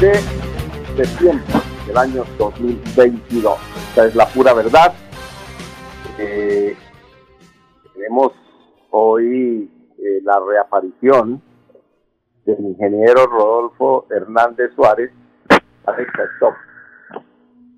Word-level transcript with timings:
De 0.00 0.14
septiembre 0.96 1.44
del 1.88 1.96
año 1.96 2.24
2022. 2.38 3.58
Esta 3.88 4.06
es 4.06 4.14
la 4.14 4.26
pura 4.28 4.54
verdad. 4.54 4.92
Eh, 6.18 6.76
tenemos 7.94 8.32
hoy 8.90 9.68
eh, 9.98 10.20
la 10.22 10.38
reaparición 10.38 11.42
del 12.44 12.60
ingeniero 12.60 13.26
Rodolfo 13.26 14.06
Hernández 14.10 14.70
Suárez. 14.76 15.10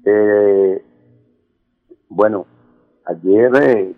Eh, 0.05 0.85
bueno, 2.11 2.47
ayer 3.07 3.95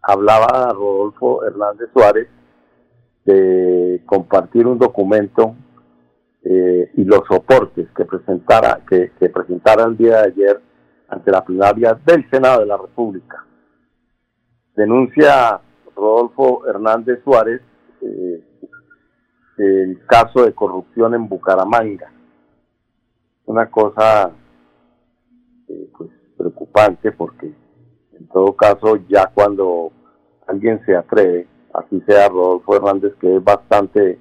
hablaba 0.00 0.72
Rodolfo 0.72 1.44
Hernández 1.44 1.90
Suárez 1.92 2.28
de 3.26 4.02
compartir 4.06 4.66
un 4.66 4.78
documento 4.78 5.54
eh, 6.50 6.90
y 6.94 7.04
los 7.04 7.20
soportes 7.28 7.88
que 7.94 8.06
presentara, 8.06 8.80
que, 8.88 9.10
presentara 9.28 9.84
el 9.84 9.98
día 9.98 10.22
de 10.22 10.28
ayer 10.28 10.60
ante 11.08 11.30
la 11.30 11.44
plenaria 11.44 12.00
del 12.06 12.28
Senado 12.30 12.60
de 12.60 12.66
la 12.66 12.78
República. 12.78 13.44
Denuncia 14.74 15.60
Rodolfo 15.94 16.66
Hernández 16.66 17.22
Suárez 17.22 17.60
eh, 18.00 18.42
el 19.58 20.00
caso 20.06 20.46
de 20.46 20.54
corrupción 20.54 21.14
en 21.14 21.28
Bucaramanga. 21.28 22.10
Una 23.44 23.70
cosa 23.70 24.30
eh, 25.68 25.90
pues 25.98 26.10
preocupante 26.34 27.12
porque 27.12 27.52
en 28.12 28.28
todo 28.28 28.56
caso 28.56 28.96
ya 29.06 29.26
cuando 29.34 29.92
alguien 30.46 30.80
se 30.86 30.96
atreve, 30.96 31.46
así 31.74 32.00
sea 32.06 32.30
Rodolfo 32.30 32.74
Hernández, 32.74 33.12
que 33.20 33.36
es 33.36 33.44
bastante 33.44 34.18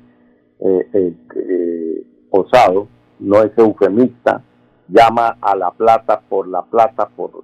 eh, 0.60 1.16
osado, 2.30 2.88
no 3.20 3.42
es 3.42 3.52
eufemista, 3.58 4.44
llama 4.88 5.38
a 5.42 5.56
la 5.56 5.72
plata 5.72 6.22
por 6.28 6.48
la 6.48 6.64
plata, 6.64 7.10
por, 7.16 7.44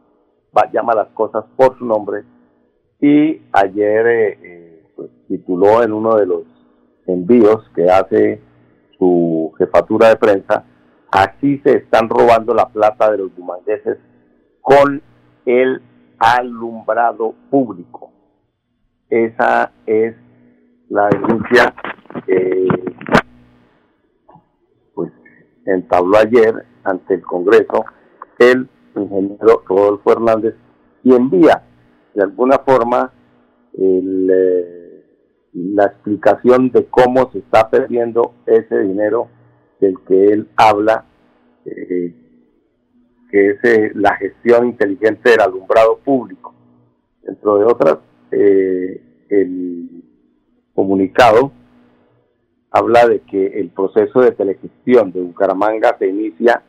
llama 0.71 0.93
las 0.93 1.09
cosas 1.09 1.45
por 1.55 1.77
su 1.77 1.85
nombre, 1.85 2.23
y 2.99 3.41
ayer 3.51 4.07
eh, 4.07 4.39
eh, 4.41 4.83
pues, 4.95 5.09
tituló 5.27 5.83
en 5.83 5.93
uno 5.93 6.15
de 6.15 6.25
los 6.25 6.43
envíos 7.07 7.69
que 7.75 7.89
hace 7.89 8.41
su 8.97 9.53
jefatura 9.57 10.09
de 10.09 10.15
prensa, 10.15 10.63
así 11.11 11.59
se 11.59 11.77
están 11.77 12.09
robando 12.09 12.53
la 12.53 12.69
plata 12.69 13.11
de 13.11 13.17
los 13.17 13.35
bumangueses 13.35 13.97
con 14.61 15.01
el 15.45 15.81
alumbrado 16.17 17.33
público. 17.49 18.11
Esa 19.09 19.71
es 19.85 20.15
la 20.89 21.09
denuncia 21.09 21.73
eh, 22.27 22.67
entabló 25.65 26.17
ayer 26.17 26.65
ante 26.83 27.15
el 27.15 27.21
Congreso 27.21 27.85
el 28.39 28.67
ingeniero 28.95 29.63
Rodolfo 29.67 30.11
Hernández 30.11 30.55
y 31.03 31.13
envía 31.13 31.63
de 32.13 32.23
alguna 32.23 32.59
forma 32.59 33.11
eh, 33.73 35.03
la 35.53 35.85
explicación 35.85 36.71
de 36.71 36.85
cómo 36.85 37.31
se 37.31 37.39
está 37.39 37.69
perdiendo 37.69 38.33
ese 38.45 38.79
dinero 38.79 39.29
del 39.79 39.95
que 40.07 40.27
él 40.27 40.49
habla, 40.55 41.05
eh, 41.65 42.13
que 43.29 43.49
es 43.49 43.63
eh, 43.63 43.91
la 43.95 44.15
gestión 44.15 44.67
inteligente 44.67 45.31
del 45.31 45.41
alumbrado 45.41 45.97
público. 45.97 46.53
Dentro 47.23 47.57
de 47.57 47.65
otras, 47.65 47.97
el 48.31 50.03
comunicado 50.73 51.51
habla 52.73 53.07
de 53.07 53.19
que 53.21 53.59
el 53.59 53.69
proceso 53.69 54.19
de 54.21 54.31
telegestión 54.31 55.11
de 55.11 55.21
Bucaramanga 55.21 55.95
se 55.99 56.07
inicia 56.07 56.63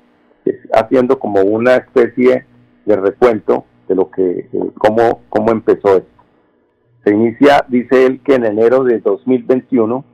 haciendo 0.75 1.19
como 1.19 1.41
una 1.41 1.76
especie 1.76 2.44
de 2.84 2.97
recuento 2.97 3.65
de 3.88 3.94
lo 3.94 4.10
que, 4.10 4.41
eh, 4.41 4.70
cómo, 4.78 5.22
cómo 5.31 5.50
empezó 5.50 5.97
esto. 5.97 6.09
Se 7.04 7.15
inicia, 7.15 7.65
dice 7.69 8.04
él, 8.04 8.20
que 8.22 8.34
en 8.34 8.44
enero 8.44 8.84
de 8.84 9.00
2021, 9.00 10.04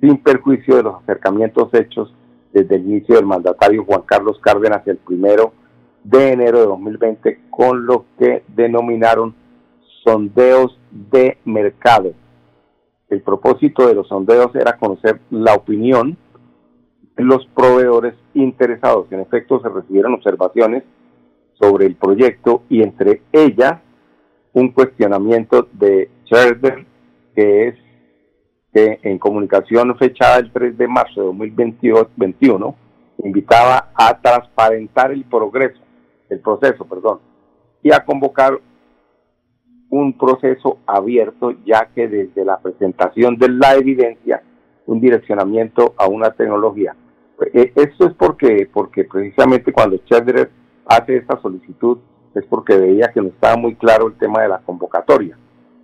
sin 0.00 0.18
perjuicio 0.18 0.76
de 0.76 0.84
los 0.84 1.02
acercamientos 1.02 1.68
hechos 1.74 2.14
desde 2.52 2.76
el 2.76 2.82
inicio 2.82 3.16
del 3.16 3.26
mandatario 3.26 3.84
Juan 3.84 4.02
Carlos 4.02 4.38
Cárdenas 4.40 4.86
el 4.86 4.98
primero 4.98 5.52
de 6.04 6.32
enero 6.32 6.60
de 6.60 6.66
2020, 6.66 7.40
con 7.50 7.86
lo 7.86 8.04
que 8.18 8.44
denominaron 8.48 9.34
sondeos 10.04 10.78
de 10.90 11.38
mercado 11.44 12.12
el 13.08 13.22
propósito 13.22 13.86
de 13.86 13.94
los 13.94 14.08
sondeos 14.08 14.54
era 14.54 14.76
conocer 14.76 15.20
la 15.30 15.54
opinión 15.54 16.16
de 17.16 17.24
los 17.24 17.46
proveedores 17.46 18.14
interesados. 18.34 19.06
En 19.10 19.20
efecto, 19.20 19.60
se 19.60 19.68
recibieron 19.68 20.14
observaciones 20.14 20.82
sobre 21.58 21.86
el 21.86 21.96
proyecto 21.96 22.62
y 22.68 22.82
entre 22.82 23.22
ellas 23.32 23.80
un 24.52 24.70
cuestionamiento 24.70 25.68
de 25.72 26.10
Scherzer, 26.24 26.86
que 27.34 27.68
es 27.68 27.74
que 28.72 28.98
en 29.02 29.18
comunicación 29.18 29.96
fechada 29.96 30.38
el 30.38 30.52
3 30.52 30.76
de 30.76 30.88
marzo 30.88 31.20
de 31.20 31.26
2021 31.26 32.74
invitaba 33.22 33.92
a 33.94 34.20
transparentar 34.20 35.12
el 35.12 35.24
progreso, 35.24 35.80
el 36.28 36.40
proceso, 36.40 36.84
perdón, 36.84 37.20
y 37.82 37.92
a 37.92 38.04
convocar 38.04 38.60
un 39.94 40.12
proceso 40.18 40.78
abierto, 40.86 41.52
ya 41.64 41.88
que 41.94 42.08
desde 42.08 42.44
la 42.44 42.58
presentación 42.58 43.36
de 43.36 43.48
la 43.48 43.74
evidencia, 43.74 44.42
un 44.86 45.00
direccionamiento 45.00 45.94
a 45.96 46.08
una 46.08 46.32
tecnología. 46.32 46.96
Eh, 47.52 47.72
esto 47.76 48.08
es 48.08 48.14
porque, 48.14 48.68
porque 48.72 49.04
precisamente 49.04 49.72
cuando 49.72 49.98
Chandler 49.98 50.50
hace 50.86 51.18
esta 51.18 51.40
solicitud 51.40 51.98
es 52.34 52.44
porque 52.46 52.76
veía 52.76 53.12
que 53.14 53.22
no 53.22 53.28
estaba 53.28 53.56
muy 53.56 53.76
claro 53.76 54.08
el 54.08 54.14
tema 54.14 54.42
de 54.42 54.48
la 54.48 54.58
convocatoria. 54.58 55.38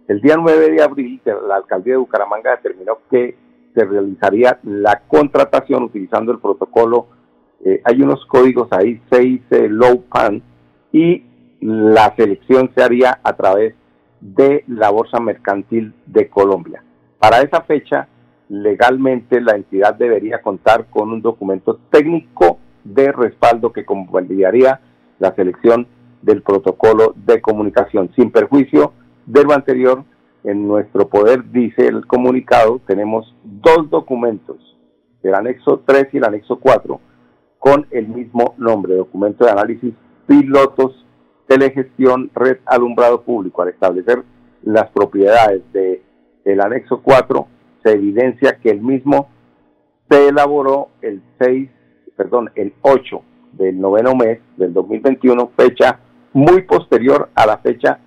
El 0.09 0.21
día 0.21 0.34
9 0.37 0.71
de 0.71 0.82
abril, 0.82 1.21
la 1.47 1.56
alcaldía 1.56 1.94
de 1.94 1.98
Bucaramanga 1.98 2.56
determinó 2.56 2.98
que 3.09 3.37
se 3.72 3.84
realizaría 3.84 4.59
la 4.65 5.03
contratación 5.06 5.84
utilizando 5.84 6.32
el 6.32 6.41
protocolo. 6.41 7.06
Eh, 7.65 7.81
hay 7.84 8.03
unos 8.03 8.27
códigos 8.27 8.66
ahí, 8.72 9.00
6 9.09 9.41
Low 9.69 10.03
Pan, 10.12 10.42
y 10.91 11.22
la 11.60 12.12
selección 12.16 12.72
se 12.75 12.82
haría 12.82 13.21
a 13.22 13.37
través 13.37 13.75
de 14.20 14.64
la 14.69 14.91
Bolsa 14.91 15.20
Mercantil 15.20 15.94
de 16.06 16.28
Colombia. 16.28 16.82
Para 17.19 17.41
esa 17.41 17.62
fecha, 17.62 18.08
legalmente 18.48 19.41
la 19.41 19.56
entidad 19.56 19.94
debería 19.94 20.42
contar 20.42 20.86
con 20.91 21.12
un 21.12 21.22
documento 21.22 21.78
técnico 21.91 22.59
de 22.84 23.12
respaldo 23.12 23.72
que 23.72 23.84
convalidaría 23.84 24.80
la 25.19 25.34
selección 25.34 25.86
del 26.22 26.42
protocolo 26.42 27.14
de 27.16 27.41
comunicación. 27.41 28.10
Sin 28.16 28.30
perjuicio 28.30 28.92
de 29.26 29.44
lo 29.44 29.53
anterior, 29.53 30.04
en 30.44 30.66
nuestro 30.66 31.09
poder, 31.09 31.50
dice 31.50 31.86
el 31.86 32.06
comunicado, 32.06 32.80
tenemos 32.86 33.34
dos 33.44 33.91
documentos, 33.91 34.56
el 35.22 35.34
anexo 35.34 35.83
3 35.84 36.09
y 36.12 36.16
el 36.16 36.24
anexo 36.24 36.59
4, 36.59 37.00
con 37.59 37.86
el 37.91 38.09
mismo 38.09 38.54
nombre, 38.56 38.94
documento 38.94 39.44
de 39.44 39.50
análisis 39.50 39.94
pilotos 40.27 41.04
telegestión, 41.50 42.30
red 42.32 42.58
alumbrado 42.64 43.22
público. 43.22 43.62
Al 43.62 43.70
establecer 43.70 44.22
las 44.62 44.88
propiedades 44.91 45.62
del 45.72 46.00
el 46.44 46.60
anexo 46.60 47.02
4, 47.02 47.48
se 47.82 47.91
evidencia 47.91 48.58
que 48.62 48.70
el 48.70 48.80
mismo 48.80 49.28
se 50.08 50.28
elaboró 50.28 50.91
el 51.02 51.20
6, 51.41 51.68
perdón, 52.16 52.50
el 52.54 52.72
8 52.82 53.22
del 53.52 53.80
noveno 53.80 54.14
mes 54.14 54.38
del 54.56 54.72
2021, 54.72 55.50
fecha 55.56 55.98
muy 56.32 56.62
posterior 56.62 57.30
a 57.34 57.47
la 57.47 57.58
fecha 57.58 57.98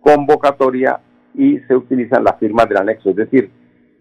convocatoria 0.00 1.00
y 1.34 1.58
se 1.60 1.76
utilizan 1.76 2.24
las 2.24 2.38
firmas 2.38 2.70
del 2.70 2.78
anexo. 2.78 3.10
Es 3.10 3.16
decir, 3.16 3.50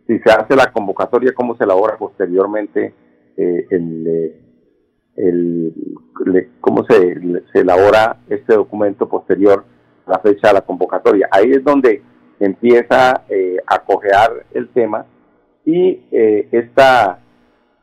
si 0.08 0.18
se 0.20 0.32
hace 0.32 0.56
la 0.56 0.72
convocatoria, 0.72 1.34
cómo 1.34 1.58
se 1.58 1.66
elabora 1.66 1.98
posteriormente 1.98 2.94
eh, 3.36 3.68
el, 3.70 4.08
eh, 4.08 4.47
el, 5.18 5.74
cómo 6.62 6.86
se, 6.86 7.20
se 7.52 7.60
elabora 7.60 8.18
este 8.30 8.56
documento 8.56 9.10
posterior 9.10 9.66
a 10.06 10.12
la 10.12 10.20
fecha 10.20 10.48
de 10.48 10.54
la 10.54 10.62
convocatoria. 10.62 11.28
Ahí 11.32 11.52
es 11.52 11.64
donde 11.64 12.02
empieza 12.40 13.24
eh, 13.28 13.58
a 13.66 13.80
cojear 13.80 14.46
el 14.54 14.70
tema 14.70 15.06
y 15.66 16.06
eh, 16.12 16.48
esta 16.52 17.20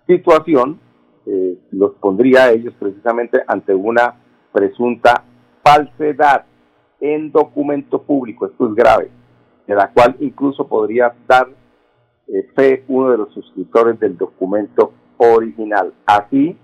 situación 0.06 0.80
eh, 1.26 1.58
los 1.70 1.92
pondría 1.94 2.44
a 2.44 2.52
ellos 2.52 2.74
precisamente 2.78 3.42
ante 3.46 3.74
una 3.74 4.14
presunta 4.52 5.24
falsedad 5.62 6.44
en 7.00 7.32
documento 7.32 8.02
público, 8.02 8.46
esto 8.46 8.68
es 8.68 8.74
grave, 8.74 9.10
de 9.66 9.74
la 9.74 9.90
cual 9.90 10.16
incluso 10.20 10.66
podría 10.66 11.14
dar 11.26 11.48
eh, 12.28 12.48
fe 12.54 12.84
uno 12.88 13.10
de 13.10 13.18
los 13.18 13.32
suscriptores 13.34 13.98
del 14.00 14.16
documento 14.16 14.92
original. 15.18 15.92
Así, 16.06 16.56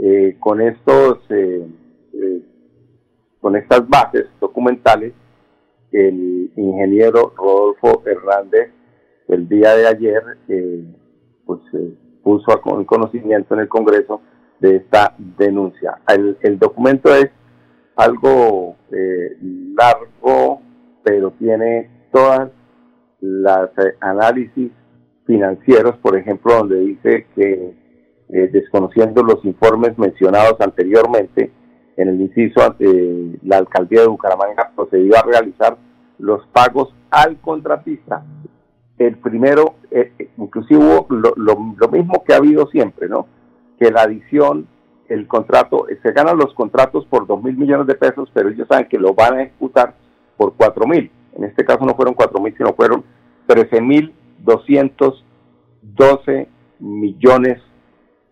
eh, 0.00 0.36
con 0.40 0.60
estos, 0.60 1.20
con 3.40 3.56
estas 3.56 3.88
bases 3.88 4.26
documentales, 4.40 5.12
el 5.92 6.50
ingeniero 6.56 7.32
Rodolfo 7.36 8.02
Hernández 8.04 8.70
el 9.28 9.48
día 9.48 9.74
de 9.74 9.86
ayer, 9.86 10.22
pues 11.46 11.60
puso 12.24 12.52
a 12.52 12.60
conocimiento 12.60 13.54
en 13.54 13.60
el 13.60 13.68
Congreso 13.68 14.20
de 14.58 14.76
esta 14.76 15.14
denuncia. 15.18 15.98
El, 16.08 16.58
documento 16.58 17.14
es 17.14 17.30
algo 17.96 18.76
eh, 18.90 19.36
largo, 19.76 20.60
pero 21.02 21.30
tiene 21.32 22.08
todas 22.10 22.50
las 23.20 23.68
eh, 23.78 23.96
análisis 24.00 24.72
financieros, 25.26 25.96
por 25.98 26.16
ejemplo, 26.16 26.54
donde 26.54 26.80
dice 26.80 27.26
que 27.34 27.74
eh, 28.28 28.48
desconociendo 28.52 29.22
los 29.22 29.44
informes 29.44 29.98
mencionados 29.98 30.60
anteriormente, 30.60 31.52
en 31.96 32.08
el 32.08 32.20
inciso, 32.20 32.74
la 33.42 33.58
alcaldía 33.58 34.00
de 34.00 34.08
Bucaramanga 34.08 34.72
procedió 34.74 35.16
a 35.16 35.22
realizar 35.22 35.76
los 36.18 36.44
pagos 36.48 36.92
al 37.10 37.40
contratista 37.40 38.24
el 38.98 39.16
primero, 39.18 39.74
eh, 39.90 40.12
eh, 40.18 40.28
inclusive 40.38 40.78
hubo 40.78 41.06
lo, 41.08 41.88
mismo 41.90 42.22
que 42.24 42.34
ha 42.34 42.38
habido 42.38 42.68
siempre, 42.68 43.08
¿no? 43.08 43.26
Que 43.78 43.90
la 43.90 44.02
adición, 44.02 44.68
el 45.08 45.26
contrato, 45.26 45.86
se 46.02 46.12
ganan 46.12 46.38
los 46.38 46.54
contratos 46.54 47.04
por 47.06 47.26
dos 47.26 47.42
mil 47.42 47.56
millones 47.56 47.86
de 47.86 47.94
pesos, 47.94 48.30
pero 48.32 48.48
ellos 48.48 48.68
saben 48.68 48.88
que 48.88 48.98
lo 48.98 49.14
van 49.14 49.34
a 49.34 49.42
ejecutar 49.42 49.94
por 50.36 50.54
cuatro 50.54 50.86
mil. 50.86 51.10
En 51.36 51.44
este 51.44 51.64
caso 51.64 51.84
no 51.84 51.96
fueron 51.96 52.14
cuatro 52.14 52.40
mil, 52.40 52.54
sino 52.56 52.72
fueron 52.74 53.04
trece 53.46 53.80
mil 53.80 54.14
doscientos 54.38 55.24
doce 55.82 56.48
millones 56.78 57.60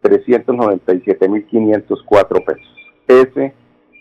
trescientos 0.03 0.55
noventa 0.55 0.93
y 0.95 1.01
siete 1.01 1.29
mil 1.29 1.47
quinientos 1.47 2.03
cuatro 2.05 2.45
pesos. 2.45 2.69
Ese 3.07 3.55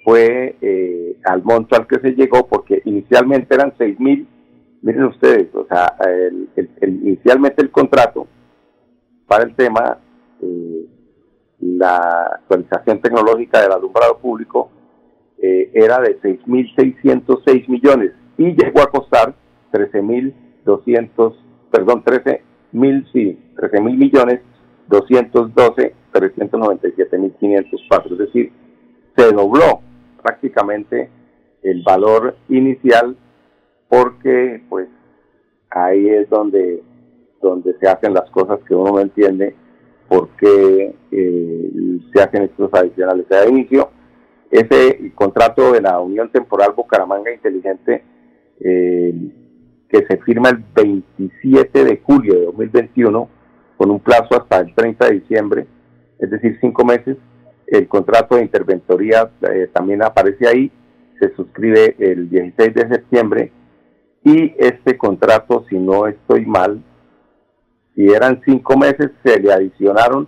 fue 0.03 0.57
eh, 0.61 1.17
al 1.23 1.43
monto 1.43 1.75
al 1.75 1.87
que 1.87 1.99
se 1.99 2.11
llegó 2.11 2.47
porque 2.47 2.81
inicialmente 2.85 3.53
eran 3.55 3.73
seis 3.77 3.99
mil 3.99 4.27
miren 4.81 5.05
ustedes, 5.05 5.53
o 5.53 5.65
sea, 5.67 5.95
inicialmente 6.81 7.61
el 7.61 7.71
contrato 7.71 8.27
para 9.27 9.43
el 9.43 9.55
tema, 9.55 9.99
eh, 10.41 10.85
la 11.59 11.97
actualización 12.39 12.99
tecnológica 13.01 13.61
del 13.61 13.71
alumbrado 13.71 14.17
público 14.17 14.71
eh, 15.37 15.71
era 15.73 15.99
de 15.99 16.19
6.606 16.19 17.67
millones 17.69 18.11
y 18.37 18.55
llegó 18.55 18.81
a 18.81 18.89
costar 18.89 19.35
13.200, 19.71 21.35
perdón, 21.71 22.03
13.000, 22.03 23.11
sí, 23.13 23.39
13.000 23.55 23.97
millones 23.97 24.41
212, 24.91 25.95
397.504, 26.13 28.11
es 28.11 28.17
decir, 28.17 28.51
se 29.15 29.31
dobló 29.31 29.81
prácticamente 30.21 31.09
el 31.63 31.81
valor 31.83 32.35
inicial 32.49 33.15
porque 33.87 34.61
pues 34.69 34.89
ahí 35.69 36.09
es 36.09 36.29
donde, 36.29 36.83
donde 37.41 37.73
se 37.79 37.87
hacen 37.87 38.13
las 38.13 38.29
cosas 38.31 38.59
que 38.67 38.75
uno 38.75 38.91
no 38.91 38.99
entiende 38.99 39.55
por 40.07 40.29
qué 40.37 40.93
eh, 41.11 41.71
se 42.13 42.21
hacen 42.21 42.43
estos 42.43 42.73
adicionales. 42.73 43.27
De 43.29 43.49
inicio, 43.49 43.89
ese 44.49 45.11
contrato 45.15 45.71
de 45.71 45.81
la 45.81 45.99
Unión 45.99 46.29
Temporal 46.29 46.73
Bucaramanga 46.75 47.33
Inteligente 47.33 48.03
eh, 48.59 49.13
que 49.87 50.05
se 50.05 50.17
firma 50.17 50.49
el 50.49 50.63
27 50.75 51.83
de 51.83 52.01
julio 52.03 52.33
de 52.33 52.45
2021 52.45 53.40
con 53.81 53.89
un 53.89 53.99
plazo 53.99 54.39
hasta 54.39 54.59
el 54.59 54.75
30 54.75 55.07
de 55.07 55.11
diciembre, 55.13 55.67
es 56.19 56.29
decir, 56.29 56.55
cinco 56.61 56.85
meses. 56.85 57.17
El 57.65 57.87
contrato 57.87 58.35
de 58.35 58.43
interventoría 58.43 59.31
eh, 59.41 59.71
también 59.73 60.03
aparece 60.03 60.47
ahí, 60.47 60.71
se 61.19 61.33
suscribe 61.33 61.95
el 61.97 62.29
16 62.29 62.75
de 62.75 62.89
septiembre 62.89 63.51
y 64.23 64.53
este 64.59 64.99
contrato, 64.99 65.65
si 65.67 65.79
no 65.79 66.05
estoy 66.05 66.45
mal, 66.45 66.83
si 67.95 68.05
eran 68.05 68.39
cinco 68.45 68.77
meses, 68.77 69.09
se 69.23 69.39
le 69.39 69.51
adicionaron 69.51 70.27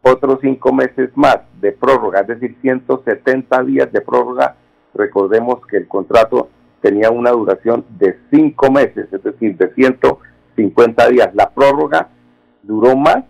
otros 0.00 0.38
cinco 0.40 0.72
meses 0.72 1.10
más 1.14 1.40
de 1.60 1.72
prórroga, 1.72 2.20
es 2.20 2.28
decir, 2.28 2.56
170 2.62 3.64
días 3.64 3.92
de 3.92 4.00
prórroga. 4.00 4.56
Recordemos 4.94 5.60
que 5.66 5.76
el 5.76 5.88
contrato 5.88 6.48
tenía 6.80 7.10
una 7.10 7.32
duración 7.32 7.84
de 7.98 8.18
cinco 8.30 8.72
meses, 8.72 9.12
es 9.12 9.22
decir, 9.22 9.58
de 9.58 9.74
150 9.74 11.08
días. 11.08 11.34
La 11.34 11.50
prórroga 11.50 12.12
duró 12.62 12.96
más 12.96 13.24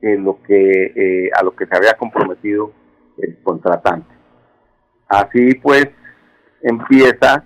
que 0.00 0.16
lo 0.16 0.42
que 0.42 0.92
eh, 0.94 1.30
a 1.34 1.42
lo 1.42 1.54
que 1.54 1.66
se 1.66 1.76
había 1.76 1.94
comprometido 1.94 2.72
el 3.18 3.38
contratante. 3.42 4.12
Así 5.08 5.54
pues 5.56 5.88
empieza 6.62 7.44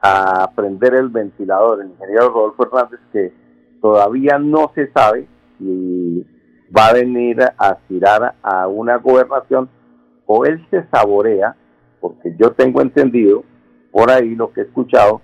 a 0.00 0.50
prender 0.54 0.94
el 0.94 1.08
ventilador, 1.08 1.82
el 1.82 1.90
ingeniero 1.90 2.28
Rodolfo 2.28 2.64
Hernández, 2.64 3.00
que 3.12 3.32
todavía 3.80 4.38
no 4.38 4.70
se 4.74 4.90
sabe 4.92 5.26
si 5.58 6.26
va 6.76 6.88
a 6.88 6.92
venir 6.92 7.42
a 7.42 7.52
aspirar 7.58 8.34
a 8.42 8.68
una 8.68 8.96
gobernación 8.96 9.68
o 10.26 10.44
él 10.44 10.64
se 10.70 10.86
saborea, 10.88 11.56
porque 12.00 12.34
yo 12.38 12.52
tengo 12.52 12.82
entendido, 12.82 13.44
por 13.90 14.10
ahí 14.10 14.34
lo 14.34 14.52
que 14.52 14.60
he 14.60 14.64
escuchado, 14.64 15.22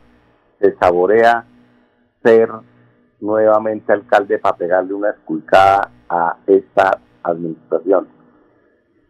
se 0.61 0.75
saborea 0.77 1.45
ser 2.23 2.49
nuevamente 3.25 3.93
alcalde 3.93 4.39
para 4.39 4.57
pegarle 4.57 4.95
una 4.95 5.11
esculcada 5.11 5.91
a 6.09 6.37
esta 6.47 7.01
administración. 7.23 8.07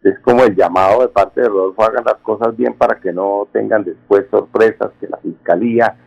Es 0.03 0.19
como 0.19 0.43
el 0.43 0.55
llamado 0.55 1.01
de 1.01 1.07
parte 1.09 1.41
de 1.41 1.49
Rodolfo, 1.49 1.83
hagan 1.83 2.05
las 2.05 2.17
cosas 2.17 2.55
bien 2.55 2.75
para 2.75 2.99
que 2.99 3.11
no 3.11 3.47
tengan 3.51 3.83
después 3.83 4.25
sorpresas, 4.29 4.91
que 4.99 5.07
la 5.07 5.17
Fiscalía, 5.17 5.97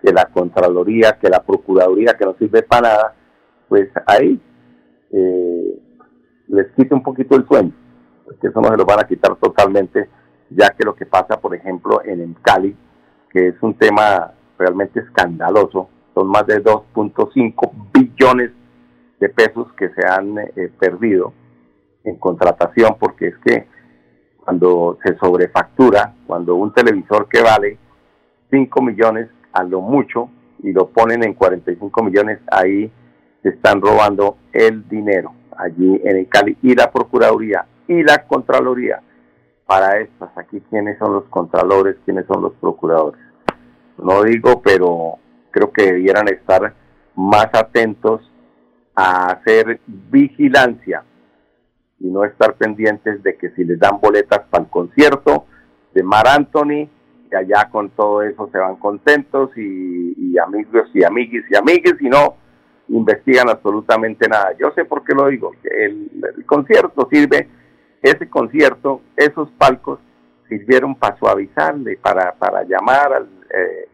que 0.00 0.12
la 0.12 0.26
Contraloría, 0.26 1.18
que 1.20 1.28
la 1.28 1.42
Procuraduría, 1.42 2.16
que 2.16 2.24
no 2.24 2.34
sirve 2.38 2.62
para 2.62 2.88
nada, 2.88 3.14
pues 3.68 3.90
ahí 4.06 4.40
eh, 5.10 5.78
les 6.46 6.68
quite 6.72 6.94
un 6.94 7.02
poquito 7.02 7.36
el 7.36 7.46
sueño, 7.46 7.72
porque 8.24 8.46
eso 8.46 8.60
no 8.60 8.68
se 8.68 8.76
lo 8.76 8.84
van 8.84 9.00
a 9.00 9.08
quitar 9.08 9.34
totalmente, 9.36 10.08
ya 10.50 10.70
que 10.70 10.84
lo 10.84 10.94
que 10.94 11.04
pasa, 11.04 11.40
por 11.40 11.54
ejemplo, 11.54 12.00
en 12.04 12.20
el 12.20 12.36
Cali, 12.40 12.76
que 13.30 13.48
es 13.48 13.56
un 13.60 13.74
tema 13.74 14.32
realmente 14.56 15.00
escandaloso, 15.00 15.88
son 16.18 16.28
más 16.28 16.46
de 16.46 16.62
2.5 16.62 17.70
billones 17.92 18.50
de 19.20 19.28
pesos 19.28 19.72
que 19.74 19.88
se 19.90 20.06
han 20.06 20.38
eh, 20.38 20.70
perdido, 20.78 21.32
en 22.04 22.16
contratación, 22.16 22.96
porque 22.98 23.28
es 23.28 23.38
que 23.38 23.66
cuando 24.44 24.98
se 25.04 25.16
sobrefactura, 25.18 26.14
cuando 26.26 26.54
un 26.56 26.72
televisor 26.72 27.28
que 27.28 27.42
vale 27.42 27.78
5 28.50 28.82
millones 28.82 29.28
a 29.52 29.62
lo 29.62 29.80
mucho 29.80 30.30
y 30.62 30.72
lo 30.72 30.88
ponen 30.88 31.22
en 31.22 31.34
45 31.34 32.02
millones, 32.02 32.38
ahí 32.50 32.90
se 33.42 33.50
están 33.50 33.80
robando 33.80 34.38
el 34.52 34.88
dinero 34.88 35.32
allí 35.56 36.00
en 36.04 36.16
el 36.16 36.28
Cali 36.28 36.56
y 36.62 36.74
la 36.74 36.90
Procuraduría 36.90 37.66
y 37.86 38.02
la 38.02 38.26
Contraloría. 38.26 39.02
Para 39.66 40.00
estas, 40.00 40.30
aquí 40.36 40.62
quiénes 40.70 40.98
son 40.98 41.12
los 41.12 41.24
contralores, 41.24 41.96
quiénes 42.04 42.26
son 42.26 42.42
los 42.42 42.54
procuradores. 42.54 43.20
No 43.98 44.22
digo, 44.22 44.62
pero 44.62 45.18
creo 45.58 45.72
que 45.72 45.92
debieran 45.92 46.28
estar 46.28 46.72
más 47.16 47.48
atentos 47.52 48.20
a 48.94 49.32
hacer 49.32 49.80
vigilancia 49.86 51.02
y 51.98 52.06
no 52.06 52.24
estar 52.24 52.54
pendientes 52.54 53.22
de 53.24 53.36
que 53.36 53.50
si 53.50 53.64
les 53.64 53.78
dan 53.78 54.00
boletas 54.00 54.40
para 54.50 54.62
el 54.62 54.70
concierto 54.70 55.46
de 55.94 56.02
Mar 56.04 56.28
Anthony, 56.28 56.88
y 57.30 57.34
allá 57.34 57.68
con 57.70 57.90
todo 57.90 58.22
eso 58.22 58.48
se 58.52 58.58
van 58.58 58.76
contentos 58.76 59.50
y, 59.56 60.38
amigos 60.38 60.88
y 60.94 61.02
amiguis 61.02 61.44
y 61.50 61.56
amigues 61.56 61.96
y 62.00 62.08
no 62.08 62.36
investigan 62.88 63.50
absolutamente 63.50 64.28
nada. 64.28 64.54
Yo 64.58 64.70
sé 64.76 64.84
por 64.84 65.02
qué 65.02 65.14
lo 65.14 65.26
digo, 65.26 65.52
el, 65.64 66.08
el 66.36 66.46
concierto 66.46 67.08
sirve, 67.10 67.48
ese 68.00 68.30
concierto, 68.30 69.02
esos 69.16 69.50
palcos 69.58 69.98
sirvieron 70.48 70.94
para 70.94 71.18
suavizarle, 71.18 71.96
para, 71.96 72.32
para 72.34 72.62
llamar 72.62 73.12
al, 73.12 73.28
eh, 73.52 73.87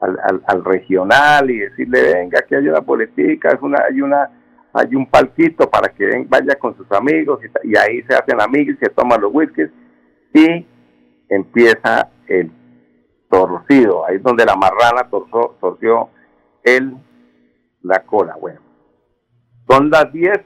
al, 0.00 0.42
al, 0.46 0.64
regional 0.64 1.50
y 1.50 1.58
decirle, 1.58 2.14
venga, 2.14 2.42
que 2.42 2.56
hay 2.56 2.68
una 2.68 2.80
política, 2.80 3.50
es 3.50 3.60
una, 3.60 3.82
hay 3.88 4.00
una 4.00 4.30
hay 4.72 4.94
un 4.94 5.06
palquito 5.06 5.68
para 5.68 5.92
que 5.92 6.26
vaya 6.28 6.54
con 6.56 6.76
sus 6.76 6.90
amigos 6.92 7.40
y, 7.64 7.76
ahí 7.76 8.02
se 8.02 8.14
hacen 8.14 8.40
amigos, 8.40 8.76
se 8.80 8.88
toman 8.90 9.20
los 9.20 9.34
whiskies 9.34 9.70
y 10.32 10.66
empieza 11.28 12.08
el 12.28 12.52
torcido, 13.28 14.06
ahí 14.06 14.16
es 14.16 14.22
donde 14.22 14.44
la 14.44 14.56
marrana 14.56 15.08
torció 15.10 16.08
el, 16.62 16.96
la 17.82 18.04
cola. 18.04 18.36
Bueno, 18.40 18.60
son 19.68 19.90
las 19.90 20.12
10, 20.12 20.40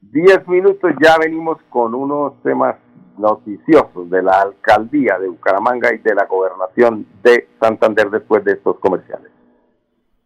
10 0.00 0.48
minutos, 0.48 0.92
ya 1.00 1.16
venimos 1.18 1.58
con 1.68 1.94
unos 1.94 2.40
temas 2.42 2.76
noticiosos 3.20 4.10
de 4.10 4.22
la 4.22 4.40
alcaldía 4.40 5.18
de 5.18 5.28
Bucaramanga 5.28 5.94
y 5.94 5.98
de 5.98 6.14
la 6.14 6.24
gobernación 6.24 7.06
de 7.22 7.48
Santander 7.60 8.10
después 8.10 8.44
de 8.44 8.52
estos 8.52 8.78
comerciales. 8.78 9.30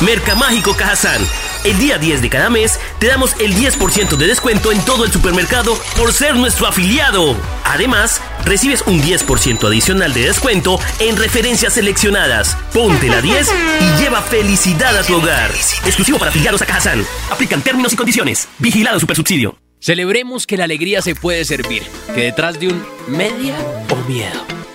Mercamágico 0.00 0.74
Cajazán. 0.74 1.20
El 1.64 1.78
día 1.78 1.98
10 1.98 2.22
de 2.22 2.30
cada 2.30 2.48
mes 2.48 2.80
te 2.98 3.06
damos 3.06 3.36
el 3.38 3.54
10% 3.54 4.16
de 4.16 4.26
descuento 4.26 4.72
en 4.72 4.82
todo 4.84 5.04
el 5.04 5.12
supermercado 5.12 5.78
por 5.96 6.12
ser 6.12 6.34
nuestro 6.36 6.66
afiliado. 6.66 7.36
Además, 7.64 8.22
recibes 8.44 8.82
un 8.86 9.02
10% 9.02 9.66
adicional 9.66 10.14
de 10.14 10.22
descuento 10.22 10.80
en 11.00 11.16
referencias 11.16 11.74
seleccionadas. 11.74 12.56
Ponte 12.72 13.08
la 13.08 13.20
10 13.20 13.48
y 13.80 14.02
lleva 14.02 14.22
felicidad 14.22 14.96
a 14.96 15.02
tu 15.02 15.16
hogar. 15.16 15.50
Exclusivo 15.84 16.18
para 16.18 16.30
afiliados 16.30 16.62
a 16.62 16.66
Cajazán. 16.66 17.04
Aplican 17.30 17.60
términos 17.60 17.92
y 17.92 17.96
condiciones. 17.96 18.48
Vigilado 18.58 18.98
Supersubsidio. 18.98 19.58
Celebremos 19.80 20.46
que 20.46 20.56
la 20.56 20.64
alegría 20.64 21.02
se 21.02 21.14
puede 21.14 21.44
servir, 21.44 21.82
que 22.14 22.22
detrás 22.22 22.58
de 22.58 22.68
un 22.68 22.84
media 23.08 23.56
o 23.88 23.96
miedo 24.08 24.59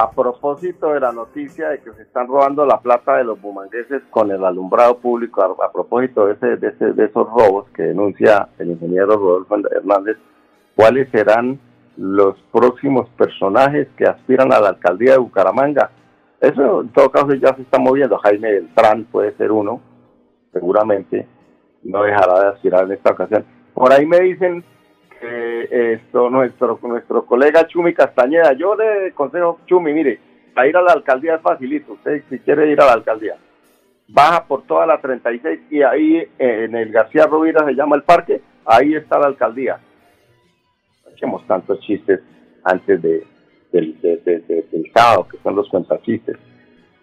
A 0.00 0.10
propósito 0.10 0.94
de 0.94 1.00
la 1.00 1.12
noticia 1.12 1.68
de 1.68 1.80
que 1.80 1.92
se 1.92 2.04
están 2.04 2.26
robando 2.26 2.64
la 2.64 2.80
plata 2.80 3.18
de 3.18 3.24
los 3.24 3.38
bumangueses 3.38 4.00
con 4.08 4.30
el 4.30 4.42
alumbrado 4.42 4.96
público, 4.96 5.42
a, 5.42 5.70
propósito 5.70 6.24
de, 6.24 6.32
ese, 6.32 6.56
de, 6.56 6.68
ese, 6.68 6.92
de 6.94 7.04
esos 7.04 7.28
robos 7.28 7.66
que 7.74 7.82
denuncia 7.82 8.48
el 8.58 8.70
ingeniero 8.70 9.08
Rodolfo 9.08 9.56
Hernández, 9.70 10.16
¿cuáles 10.74 11.10
serán 11.10 11.60
los 11.98 12.34
próximos 12.50 13.10
personajes 13.10 13.88
que 13.98 14.06
aspiran 14.06 14.50
a 14.54 14.60
la 14.60 14.70
alcaldía 14.70 15.12
de 15.12 15.18
Bucaramanga? 15.18 15.90
Eso 16.40 16.80
en 16.80 16.88
todo 16.88 17.10
caso 17.10 17.34
ya 17.34 17.54
se 17.54 17.60
está 17.60 17.78
moviendo. 17.78 18.16
Jaime 18.20 18.52
Beltrán 18.52 19.04
puede 19.04 19.36
ser 19.36 19.52
uno, 19.52 19.82
seguramente 20.50 21.28
no 21.82 22.04
dejará 22.04 22.40
de 22.40 22.48
aspirar 22.48 22.84
en 22.84 22.92
esta 22.92 23.10
ocasión. 23.10 23.44
Por 23.74 23.92
ahí 23.92 24.06
me 24.06 24.20
dicen 24.20 24.64
esto 25.22 26.30
nuestro 26.30 26.78
nuestro 26.82 27.26
colega 27.26 27.66
Chumi 27.66 27.94
Castañeda, 27.94 28.52
yo 28.54 28.74
le 28.74 29.12
consejo 29.12 29.60
Chumi, 29.66 29.92
mire, 29.92 30.18
a 30.54 30.66
ir 30.66 30.76
a 30.76 30.82
la 30.82 30.92
alcaldía 30.92 31.36
es 31.36 31.42
facilito, 31.42 31.92
usted 31.92 32.22
si 32.28 32.38
quiere 32.40 32.70
ir 32.70 32.80
a 32.80 32.86
la 32.86 32.92
alcaldía, 32.92 33.36
baja 34.08 34.44
por 34.46 34.62
toda 34.62 34.86
la 34.86 35.00
36 35.00 35.60
y 35.70 35.82
ahí 35.82 36.26
en 36.38 36.74
el 36.74 36.90
García 36.90 37.26
Rovira 37.26 37.64
se 37.64 37.74
llama 37.74 37.96
el 37.96 38.02
parque, 38.02 38.40
ahí 38.64 38.94
está 38.94 39.18
la 39.18 39.26
alcaldía. 39.26 39.78
Hacemos 41.14 41.46
tantos 41.46 41.80
chistes 41.80 42.20
antes 42.64 43.02
de, 43.02 43.26
del, 43.72 44.00
del 44.00 44.90
sábado, 44.94 45.28
que 45.30 45.38
son 45.38 45.56
los 45.56 45.68
cuentachistes. 45.68 46.36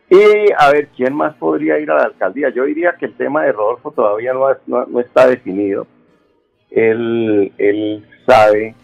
Y 0.09 0.51
a 0.57 0.71
ver, 0.71 0.87
¿quién 0.95 1.13
más 1.13 1.35
podría 1.35 1.77
ir 1.79 1.91
a 1.91 1.95
la 1.95 2.03
alcaldía? 2.05 2.49
Yo 2.49 2.63
diría 2.63 2.95
que 2.97 3.05
el 3.05 3.15
tema 3.15 3.43
de 3.43 3.51
Rodolfo 3.51 3.91
todavía 3.91 4.33
no, 4.33 4.47
no 4.87 4.99
está 4.99 5.27
definido 5.27 5.85
él, 6.71 8.05
sabe 8.25 8.75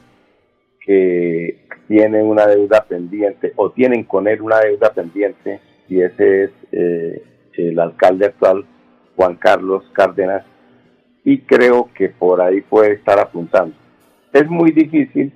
que 0.80 1.66
tiene 1.88 2.24
una 2.24 2.48
deuda 2.48 2.86
pendiente 2.86 3.54
o 3.56 3.72
tienen 3.72 4.04
con 4.04 4.28
él 4.28 4.42
una 4.42 4.60
deuda 4.60 4.94
pendiente 4.94 5.60
y 5.90 6.02
ese 6.02 6.46
es 6.46 6.52
eh, 6.72 7.24
el 7.54 7.80
alcalde 7.80 8.28
actual, 8.28 8.66
Juan 9.16 9.36
Carlos 9.36 9.84
Cárdenas, 9.94 10.46
y 11.24 11.40
creo 11.42 11.90
que 11.94 12.10
por 12.10 12.42
ahí 12.42 12.62
puede 12.62 12.94
estar 12.94 13.20
apuntando. 13.20 13.76
Es 14.32 14.50
muy 14.50 14.72
difícil 14.72 15.32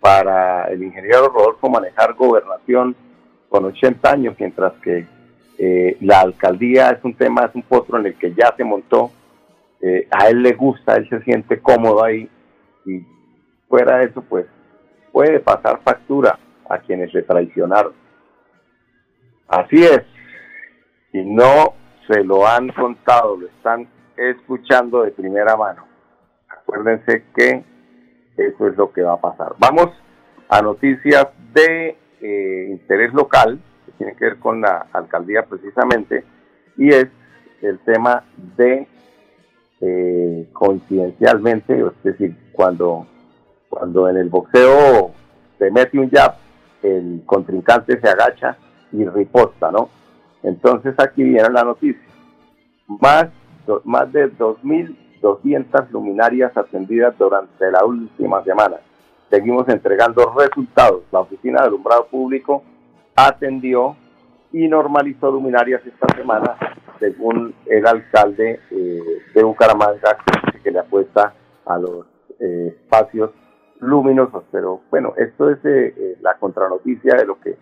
para 0.00 0.64
el 0.68 0.82
ingeniero 0.82 1.28
Rodolfo 1.28 1.68
manejar 1.68 2.14
gobernación 2.14 2.96
con 3.48 3.64
80 3.64 4.10
años, 4.10 4.36
mientras 4.38 4.72
que 4.82 5.06
eh, 5.58 5.96
la 6.00 6.20
alcaldía 6.20 6.90
es 6.90 7.04
un 7.04 7.14
tema, 7.14 7.46
es 7.46 7.54
un 7.54 7.62
potro 7.62 7.98
en 7.98 8.06
el 8.06 8.14
que 8.14 8.32
ya 8.32 8.54
se 8.56 8.64
montó 8.64 9.10
eh, 9.80 10.08
a 10.10 10.28
él 10.28 10.42
le 10.42 10.52
gusta, 10.52 10.96
él 10.96 11.08
se 11.08 11.22
siente 11.22 11.60
cómodo 11.60 12.04
ahí 12.04 12.28
y 12.84 13.06
fuera 13.68 13.98
de 13.98 14.06
eso 14.06 14.22
pues 14.22 14.46
puede 15.12 15.40
pasar 15.40 15.80
factura 15.82 16.38
a 16.68 16.78
quienes 16.78 17.12
le 17.14 17.22
traicionaron. 17.22 17.92
Así 19.48 19.82
es, 19.82 20.02
si 21.12 21.24
no 21.24 21.74
se 22.06 22.22
lo 22.24 22.46
han 22.46 22.68
contado, 22.68 23.36
lo 23.36 23.46
están 23.46 23.88
escuchando 24.16 25.02
de 25.02 25.10
primera 25.12 25.56
mano. 25.56 25.86
Acuérdense 26.48 27.24
que 27.34 27.64
eso 28.36 28.68
es 28.68 28.76
lo 28.76 28.92
que 28.92 29.02
va 29.02 29.14
a 29.14 29.20
pasar. 29.20 29.54
Vamos 29.58 29.88
a 30.48 30.60
noticias 30.62 31.28
de 31.52 31.96
eh, 32.20 32.66
interés 32.70 33.12
local, 33.12 33.58
que 33.86 33.92
tiene 33.92 34.16
que 34.16 34.24
ver 34.26 34.38
con 34.38 34.60
la 34.60 34.86
alcaldía 34.92 35.44
precisamente, 35.44 36.24
y 36.76 36.88
es 36.88 37.08
el 37.62 37.78
tema 37.80 38.24
de 38.56 38.86
eh, 39.80 40.48
coincidencialmente, 40.52 41.78
es 41.78 42.02
decir, 42.02 42.36
cuando, 42.52 43.06
cuando 43.68 44.08
en 44.08 44.16
el 44.16 44.28
boxeo 44.28 45.12
se 45.58 45.70
mete 45.70 45.98
un 45.98 46.10
jab, 46.10 46.34
el 46.82 47.22
contrincante 47.26 48.00
se 48.00 48.08
agacha 48.08 48.56
y 48.92 49.04
riposta, 49.04 49.70
¿no? 49.70 49.88
Entonces 50.42 50.94
aquí 50.98 51.22
viene 51.22 51.48
la 51.50 51.64
noticia. 51.64 52.02
Más, 52.86 53.28
más 53.84 54.12
de 54.12 54.32
2.200 54.32 55.90
luminarias 55.90 56.56
atendidas 56.56 57.16
durante 57.18 57.70
la 57.70 57.84
última 57.84 58.42
semana. 58.44 58.76
Seguimos 59.30 59.68
entregando 59.68 60.32
resultados. 60.36 61.02
La 61.12 61.20
Oficina 61.20 61.60
de 61.60 61.66
Alumbrado 61.66 62.06
Público 62.06 62.62
atendió 63.14 63.96
y 64.52 64.66
normalizó 64.68 65.30
luminarias 65.30 65.82
esta 65.84 66.06
semana, 66.16 66.56
según 66.98 67.54
el 67.66 67.86
alcalde 67.86 68.60
eh, 68.70 69.00
de 69.38 69.44
Bucaramanga, 69.44 70.18
que, 70.62 70.70
le 70.70 70.80
apuesta 70.80 71.32
a 71.64 71.78
los 71.78 72.06
eh, 72.40 72.74
espacios 72.76 73.30
luminosos. 73.80 74.44
Pero 74.50 74.82
bueno, 74.90 75.14
esto 75.16 75.50
es 75.50 75.58
eh, 75.64 76.16
la 76.20 76.34
contranoticia 76.38 77.14
de 77.14 77.24
lo 77.24 77.40
que 77.40 77.56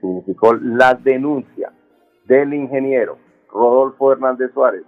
significó 0.00 0.54
la 0.54 0.94
denuncia 0.94 1.70
del 2.24 2.54
ingeniero 2.54 3.18
Rodolfo 3.52 4.12
Hernández 4.12 4.50
Suárez, 4.52 4.82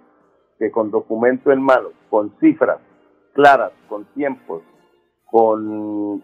que 0.59 0.71
con 0.71 0.91
documento 0.91 1.51
en 1.51 1.61
mano, 1.61 1.89
con 2.09 2.33
cifras 2.39 2.79
claras, 3.33 3.71
con 3.87 4.05
tiempos, 4.13 4.63
con, 5.25 6.23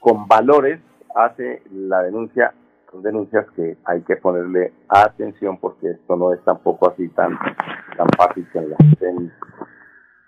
con 0.00 0.28
valores, 0.28 0.80
hace 1.14 1.62
la 1.70 2.02
denuncia 2.02 2.52
son 2.90 3.02
denuncias 3.02 3.46
que 3.54 3.76
hay 3.84 4.02
que 4.02 4.16
ponerle 4.16 4.72
atención 4.88 5.58
porque 5.58 5.90
esto 5.90 6.16
no 6.16 6.32
es 6.32 6.42
tampoco 6.44 6.90
así 6.90 7.08
tan, 7.10 7.38
tan 7.96 8.06
fácil 8.16 8.48
que 8.52 8.60
las 8.60 8.80
estén, 8.80 9.32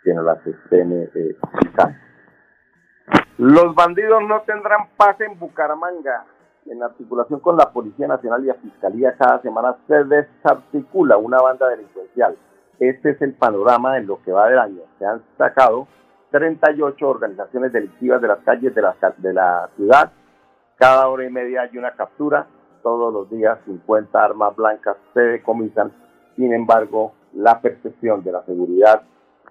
que 0.04 0.14
no 0.14 0.22
las 0.22 0.46
estén 0.46 1.10
eh, 1.14 1.36
Los 3.38 3.74
bandidos 3.74 4.22
no 4.28 4.42
tendrán 4.42 4.88
paz 4.96 5.20
en 5.20 5.38
Bucaramanga. 5.38 6.26
En 6.66 6.82
articulación 6.82 7.40
con 7.40 7.56
la 7.56 7.72
Policía 7.72 8.06
Nacional 8.06 8.44
y 8.44 8.48
la 8.48 8.54
Fiscalía, 8.54 9.16
cada 9.18 9.40
semana 9.40 9.76
se 9.88 10.04
desarticula 10.04 11.16
una 11.16 11.40
banda 11.40 11.68
delincuencial. 11.68 12.36
Este 12.78 13.10
es 13.10 13.22
el 13.22 13.32
panorama 13.32 13.96
en 13.96 14.06
lo 14.06 14.22
que 14.22 14.30
va 14.30 14.46
del 14.46 14.58
año. 14.58 14.82
Se 14.98 15.06
han 15.06 15.22
sacado 15.38 15.88
38 16.30 17.08
organizaciones 17.08 17.72
delictivas 17.72 18.20
de 18.20 18.28
las 18.28 18.38
calles 18.40 18.74
de 18.74 19.32
la 19.32 19.68
ciudad 19.74 20.12
cada 20.80 21.08
hora 21.08 21.26
y 21.26 21.30
media 21.30 21.60
hay 21.60 21.76
una 21.76 21.92
captura, 21.92 22.46
todos 22.82 23.12
los 23.12 23.30
días 23.30 23.58
50 23.66 24.24
armas 24.24 24.56
blancas 24.56 24.96
se 25.12 25.20
decomisan, 25.20 25.92
sin 26.36 26.54
embargo, 26.54 27.12
la 27.34 27.60
percepción 27.60 28.24
de 28.24 28.32
la 28.32 28.42
seguridad 28.46 29.02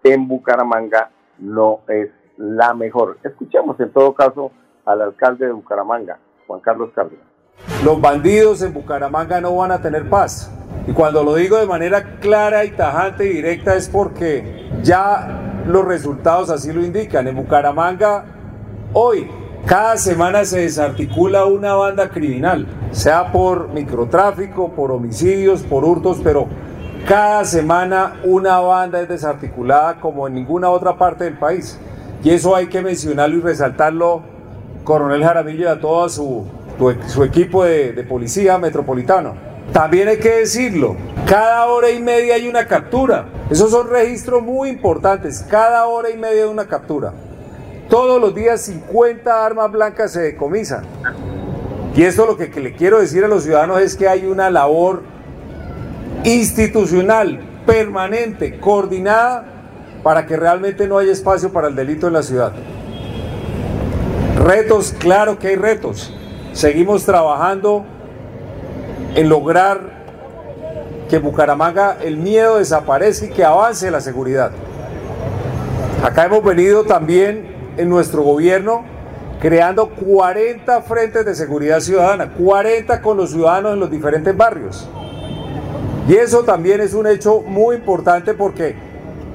en 0.03 0.27
Bucaramanga 0.27 1.11
no 1.37 1.81
es 1.87 2.09
la 2.37 2.73
mejor. 2.73 3.19
Escuchemos 3.23 3.79
en 3.79 3.93
todo 3.93 4.15
caso 4.15 4.51
al 4.85 5.03
alcalde 5.03 5.45
de 5.45 5.51
Bucaramanga, 5.51 6.17
Juan 6.47 6.61
Carlos 6.61 6.89
Cárdenas. 6.95 7.25
Los 7.85 8.01
bandidos 8.01 8.63
en 8.63 8.73
Bucaramanga 8.73 9.39
no 9.39 9.55
van 9.55 9.71
a 9.71 9.81
tener 9.81 10.09
paz. 10.09 10.51
Y 10.87 10.93
cuando 10.93 11.23
lo 11.23 11.35
digo 11.35 11.57
de 11.57 11.67
manera 11.67 12.17
clara 12.19 12.65
y 12.65 12.71
tajante 12.71 13.25
y 13.25 13.33
directa 13.33 13.75
es 13.75 13.87
porque 13.87 14.67
ya 14.81 15.61
los 15.67 15.85
resultados 15.85 16.49
así 16.49 16.73
lo 16.73 16.81
indican. 16.81 17.27
En 17.27 17.35
Bucaramanga, 17.35 18.25
hoy, 18.93 19.29
cada 19.65 19.97
semana 19.97 20.45
se 20.45 20.61
desarticula 20.61 21.45
una 21.45 21.73
banda 21.75 22.09
criminal, 22.09 22.65
sea 22.91 23.31
por 23.31 23.69
microtráfico, 23.69 24.71
por 24.71 24.91
homicidios, 24.91 25.61
por 25.61 25.85
hurtos, 25.85 26.19
pero 26.23 26.47
cada 27.07 27.45
semana 27.45 28.19
una 28.23 28.59
banda 28.59 29.01
es 29.01 29.07
desarticulada 29.07 29.99
como 29.99 30.27
en 30.27 30.33
ninguna 30.33 30.69
otra 30.69 30.97
parte 30.97 31.25
del 31.25 31.37
país. 31.37 31.77
Y 32.23 32.31
eso 32.31 32.55
hay 32.55 32.67
que 32.67 32.81
mencionarlo 32.81 33.37
y 33.37 33.41
resaltarlo, 33.41 34.23
coronel 34.83 35.23
Jaramillo 35.23 35.65
y 35.65 35.67
a 35.67 35.79
todo 35.79 36.09
su, 36.09 36.45
su 37.07 37.23
equipo 37.23 37.63
de, 37.63 37.93
de 37.93 38.03
policía 38.03 38.57
metropolitano. 38.57 39.35
También 39.71 40.07
hay 40.07 40.17
que 40.17 40.37
decirlo, 40.37 40.95
cada 41.27 41.67
hora 41.67 41.91
y 41.91 42.01
media 42.01 42.35
hay 42.35 42.47
una 42.47 42.65
captura. 42.65 43.25
Esos 43.51 43.69
son 43.69 43.87
registros 43.87 44.41
muy 44.41 44.69
importantes, 44.69 45.45
cada 45.47 45.85
hora 45.85 46.09
y 46.09 46.17
media 46.17 46.43
hay 46.43 46.49
una 46.49 46.65
captura. 46.65 47.13
Todos 47.89 48.21
los 48.21 48.35
días 48.35 48.61
50 48.61 49.45
armas 49.45 49.71
blancas 49.71 50.11
se 50.11 50.21
decomisan. 50.21 50.83
Y 51.95 52.03
esto 52.03 52.27
lo 52.27 52.37
que, 52.37 52.47
le 52.61 52.73
quiero 52.73 52.99
decir 52.99 53.25
a 53.25 53.27
los 53.27 53.43
ciudadanos 53.43 53.81
es 53.81 53.95
que 53.95 54.07
hay 54.07 54.27
una 54.27 54.51
labor 54.51 55.01
institucional, 56.23 57.39
permanente, 57.65 58.59
coordinada, 58.59 59.45
para 60.03 60.27
que 60.27 60.37
realmente 60.37 60.87
no 60.87 60.99
haya 60.99 61.11
espacio 61.11 61.51
para 61.51 61.67
el 61.67 61.75
delito 61.75 62.07
en 62.07 62.13
la 62.13 62.21
ciudad. 62.21 62.53
Retos, 64.37 64.93
claro 64.97 65.39
que 65.39 65.47
hay 65.47 65.55
retos. 65.55 66.13
Seguimos 66.53 67.05
trabajando 67.05 67.85
en 69.15 69.27
lograr 69.29 69.99
que 71.09 71.17
Bucaramanga 71.17 71.97
el 72.01 72.17
miedo 72.17 72.59
desaparezca 72.59 73.25
y 73.25 73.29
que 73.29 73.43
avance 73.43 73.89
la 73.89 73.99
seguridad. 73.99 74.51
Acá 76.03 76.25
hemos 76.25 76.43
venido 76.43 76.83
también 76.83 77.58
en 77.79 77.89
nuestro 77.89 78.21
gobierno 78.23 78.83
creando 79.39 79.89
40 79.89 80.81
frentes 80.81 81.25
de 81.25 81.33
seguridad 81.33 81.79
ciudadana, 81.79 82.33
40 82.33 83.01
con 83.01 83.17
los 83.17 83.31
ciudadanos 83.31 83.73
en 83.73 83.79
los 83.79 83.89
diferentes 83.89 84.35
barrios. 84.35 84.87
Y 86.07 86.15
eso 86.15 86.43
también 86.43 86.81
es 86.81 86.93
un 86.93 87.07
hecho 87.07 87.41
muy 87.41 87.77
importante 87.77 88.33
porque 88.33 88.75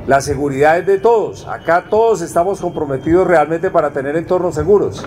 la 0.07 0.21
seguridad 0.21 0.79
es 0.79 0.87
de 0.87 0.99
todos. 0.99 1.47
Acá 1.47 1.85
todos 1.89 2.21
estamos 2.21 2.61
comprometidos 2.61 3.27
realmente 3.27 3.71
para 3.71 3.91
tener 3.91 4.17
entornos 4.17 4.55
seguros. 4.55 5.05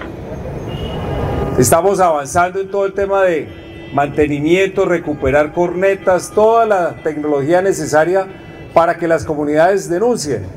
Estamos 1.60 2.00
avanzando 2.00 2.60
en 2.60 2.72
todo 2.72 2.86
el 2.86 2.94
tema 2.94 3.22
de 3.24 3.48
mantenimiento, 3.94 4.86
recuperar 4.86 5.54
cornetas, 5.54 6.32
toda 6.32 6.66
la 6.66 6.96
tecnología 7.04 7.62
necesaria 7.62 8.28
para 8.74 8.98
que 8.98 9.08
las 9.08 9.26
comunidades 9.26 9.90
denuncien. 9.90 10.57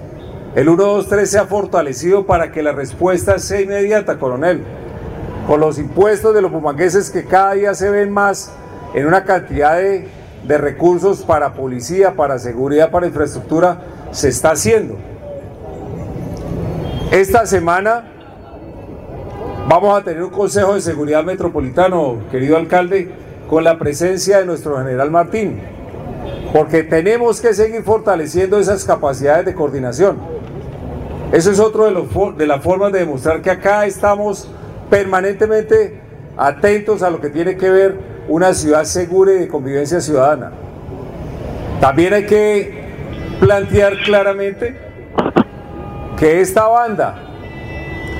El 0.54 0.64
123 0.64 1.30
se 1.30 1.38
ha 1.38 1.44
fortalecido 1.44 2.26
para 2.26 2.50
que 2.50 2.62
la 2.62 2.72
respuesta 2.72 3.38
sea 3.38 3.60
inmediata, 3.60 4.18
coronel. 4.18 4.64
Con 5.46 5.60
los 5.60 5.78
impuestos 5.78 6.34
de 6.34 6.42
los 6.42 6.50
bumangueses 6.50 7.10
que 7.10 7.24
cada 7.24 7.52
día 7.52 7.72
se 7.74 7.88
ven 7.88 8.10
más 8.10 8.52
en 8.92 9.06
una 9.06 9.24
cantidad 9.24 9.76
de, 9.76 10.08
de 10.44 10.58
recursos 10.58 11.22
para 11.22 11.52
policía, 11.52 12.14
para 12.16 12.40
seguridad, 12.40 12.90
para 12.90 13.06
infraestructura, 13.06 13.80
se 14.10 14.28
está 14.28 14.50
haciendo. 14.50 14.96
Esta 17.12 17.46
semana 17.46 18.04
vamos 19.68 19.96
a 19.96 20.02
tener 20.02 20.22
un 20.24 20.30
Consejo 20.30 20.74
de 20.74 20.80
Seguridad 20.80 21.22
Metropolitano, 21.22 22.18
querido 22.32 22.56
alcalde, 22.56 23.08
con 23.48 23.62
la 23.62 23.78
presencia 23.78 24.38
de 24.38 24.46
nuestro 24.46 24.76
general 24.78 25.12
Martín, 25.12 25.60
porque 26.52 26.82
tenemos 26.82 27.40
que 27.40 27.54
seguir 27.54 27.84
fortaleciendo 27.84 28.58
esas 28.58 28.84
capacidades 28.84 29.46
de 29.46 29.54
coordinación. 29.54 30.39
Eso 31.32 31.50
es 31.52 31.60
otro 31.60 31.84
de, 31.84 32.34
de 32.36 32.46
las 32.46 32.62
formas 32.62 32.92
de 32.92 33.00
demostrar 33.00 33.40
que 33.40 33.50
acá 33.50 33.86
estamos 33.86 34.48
permanentemente 34.90 36.00
atentos 36.36 37.02
a 37.02 37.10
lo 37.10 37.20
que 37.20 37.30
tiene 37.30 37.56
que 37.56 37.70
ver 37.70 37.98
una 38.28 38.52
ciudad 38.52 38.84
segura 38.84 39.32
y 39.32 39.38
de 39.38 39.48
convivencia 39.48 40.00
ciudadana. 40.00 40.52
También 41.80 42.14
hay 42.14 42.26
que 42.26 42.90
plantear 43.38 43.96
claramente 44.04 44.76
que 46.18 46.40
esta 46.40 46.66
banda, 46.66 47.22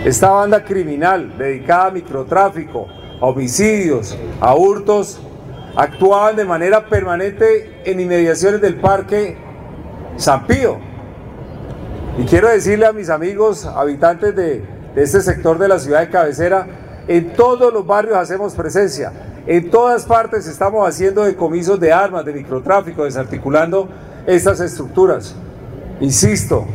esta 0.04 0.30
banda 0.30 0.64
criminal 0.64 1.36
dedicada 1.36 1.86
a 1.86 1.90
microtráfico, 1.90 2.86
a 3.20 3.26
homicidios, 3.26 4.16
a 4.40 4.54
hurtos, 4.54 5.20
actuaban 5.76 6.36
de 6.36 6.44
manera 6.44 6.86
permanente 6.86 7.82
en 7.84 8.00
inmediaciones 8.00 8.60
del 8.60 8.76
Parque 8.76 9.36
San 10.16 10.46
Pío. 10.46 10.89
Y 12.18 12.24
quiero 12.24 12.48
decirle 12.48 12.86
a 12.86 12.92
mis 12.92 13.08
amigos 13.08 13.64
habitantes 13.64 14.34
de, 14.34 14.64
este 14.96 15.20
sector 15.20 15.58
de 15.58 15.68
la 15.68 15.78
ciudad 15.78 16.00
de 16.00 16.10
cabecera, 16.10 16.66
en 17.06 17.32
todos 17.32 17.72
los 17.72 17.86
barrios 17.86 18.16
hacemos 18.16 18.54
presencia, 18.54 19.12
en 19.46 19.70
todas 19.70 20.04
partes 20.04 20.46
estamos 20.46 20.86
haciendo 20.86 21.24
decomisos 21.24 21.78
de 21.80 21.92
armas, 21.92 22.24
de 22.24 22.32
microtráfico, 22.32 23.04
desarticulando 23.04 23.88
estas 24.26 24.60
estructuras. 24.60 25.34
Insisto, 26.00 26.66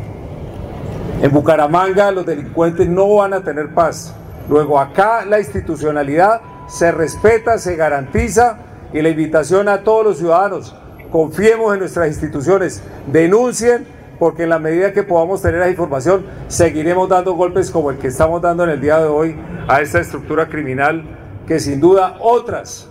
en 1.21 1.31
Bucaramanga 1.31 2.11
los 2.11 2.25
delincuentes 2.25 2.87
no 2.87 3.15
van 3.15 3.33
a 3.33 3.41
tener 3.41 3.73
paz. 3.73 4.13
Luego 4.49 4.79
acá 4.79 5.25
la 5.25 5.39
institucionalidad 5.39 6.41
se 6.67 6.91
respeta, 6.91 7.57
se 7.57 7.75
garantiza 7.75 8.57
y 8.93 9.01
la 9.01 9.09
invitación 9.09 9.67
a 9.67 9.83
todos 9.83 10.05
los 10.05 10.17
ciudadanos, 10.17 10.75
confiemos 11.11 11.73
en 11.73 11.79
nuestras 11.79 12.07
instituciones, 12.07 12.81
denuncien, 13.11 13.94
porque 14.19 14.43
en 14.43 14.49
la 14.49 14.59
medida 14.59 14.93
que 14.93 15.03
podamos 15.03 15.41
tener 15.41 15.59
la 15.59 15.69
información, 15.69 16.25
seguiremos 16.47 17.09
dando 17.09 17.33
golpes 17.33 17.71
como 17.71 17.91
el 17.91 17.97
que 17.97 18.07
estamos 18.07 18.41
dando 18.41 18.63
en 18.63 18.71
el 18.71 18.81
día 18.81 18.99
de 18.99 19.07
hoy 19.07 19.35
a 19.67 19.81
esta 19.81 19.99
estructura 19.99 20.47
criminal, 20.47 21.03
que 21.47 21.59
sin 21.59 21.79
duda 21.79 22.17
otras 22.19 22.87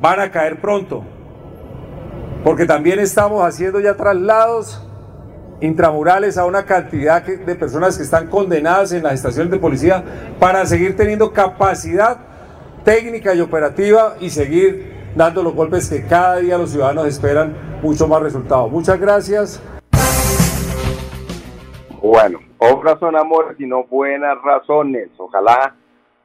van 0.00 0.20
a 0.20 0.30
caer 0.30 0.60
pronto, 0.60 1.02
porque 2.44 2.66
también 2.66 2.98
estamos 2.98 3.44
haciendo 3.44 3.80
ya 3.80 3.94
traslados 3.94 4.84
intramurales 5.60 6.38
a 6.38 6.44
una 6.44 6.64
cantidad 6.64 7.22
de 7.22 7.54
personas 7.54 7.96
que 7.96 8.04
están 8.04 8.28
condenadas 8.28 8.92
en 8.92 9.02
las 9.02 9.14
estaciones 9.14 9.50
de 9.50 9.58
policía 9.58 10.04
para 10.38 10.64
seguir 10.66 10.96
teniendo 10.96 11.32
capacidad 11.32 12.18
técnica 12.84 13.34
y 13.34 13.40
operativa 13.40 14.16
y 14.20 14.30
seguir 14.30 14.98
dando 15.16 15.42
los 15.42 15.54
golpes 15.54 15.88
que 15.88 16.04
cada 16.04 16.36
día 16.36 16.56
los 16.58 16.70
ciudadanos 16.70 17.06
esperan 17.06 17.54
mucho 17.82 18.06
más 18.06 18.22
resultados. 18.22 18.70
Muchas 18.70 19.00
gracias. 19.00 19.60
Bueno, 22.02 22.38
obras 22.58 22.98
son 23.00 23.16
amores 23.16 23.58
y 23.58 23.66
no 23.66 23.84
buenas 23.84 24.40
razones. 24.42 25.08
Ojalá 25.16 25.74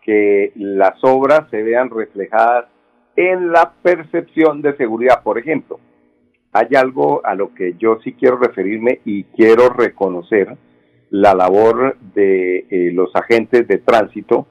que 0.02 0.52
las 0.56 1.04
obras 1.04 1.50
se 1.50 1.64
vean 1.64 1.90
reflejadas 1.90 2.66
en 3.16 3.52
la 3.52 3.74
percepción 3.82 4.62
de 4.62 4.76
seguridad. 4.76 5.24
Por 5.24 5.38
ejemplo, 5.38 5.80
hay 6.52 6.68
algo 6.76 7.26
a 7.26 7.36
lo 7.36 7.54
que 7.54 7.76
yo 7.78 8.00
sí 8.04 8.14
quiero 8.14 8.38
referirme 8.38 9.00
y 9.06 9.24
quiero 9.24 9.70
reconocer 9.70 10.56
la 11.10 11.34
labor 11.34 11.98
de 12.14 12.66
eh, 12.70 12.92
los 12.92 13.16
agentes 13.16 13.68
de 13.68 13.78
tránsito 13.78 14.48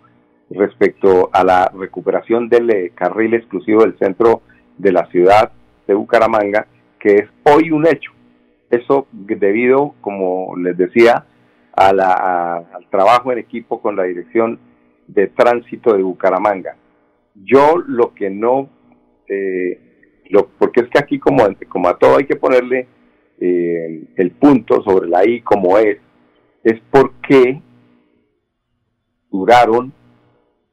respecto 0.51 1.31
a 1.33 1.45
la 1.45 1.73
recuperación 1.75 2.49
del 2.49 2.71
eh, 2.71 2.93
carril 2.95 3.35
exclusivo 3.35 3.83
del 3.83 3.99
centro 3.99 4.43
de 4.79 4.93
la 4.93 5.07
ciudad 5.07 5.53
de 5.87 5.95
Bucaramanga, 5.95 6.67
que 6.99 7.15
es 7.15 7.29
hoy 7.45 7.71
un 7.71 7.87
hecho. 7.87 8.12
Eso 8.73 9.07
debido, 9.13 9.95
como 10.01 10.57
les 10.57 10.77
decía, 10.77 11.27
a 11.77 11.93
la, 11.93 12.57
al 12.57 12.89
trabajo 12.91 13.31
en 13.31 13.39
equipo 13.39 13.81
con 13.81 13.95
la 13.95 14.05
Dirección 14.05 14.59
de 15.07 15.29
Tránsito 15.29 15.95
de 15.95 16.03
Bucaramanga. 16.03 16.77
Yo 17.35 17.77
lo 17.87 18.13
que 18.15 18.31
no 18.31 18.69
eh, 19.29 19.79
porque 20.59 20.81
es 20.81 20.89
que 20.89 20.99
aquí 20.99 21.19
como, 21.19 21.45
como 21.69 21.89
a 21.89 21.99
todo 21.99 22.17
hay 22.17 22.25
que 22.25 22.37
ponerle 22.37 22.87
eh, 23.41 24.05
el 24.17 24.31
punto 24.33 24.83
sobre 24.83 25.09
la 25.09 25.27
I 25.27 25.43
como 25.43 25.79
es, 25.79 25.99
es 26.65 26.81
porque 26.91 27.61
duraron 29.31 29.93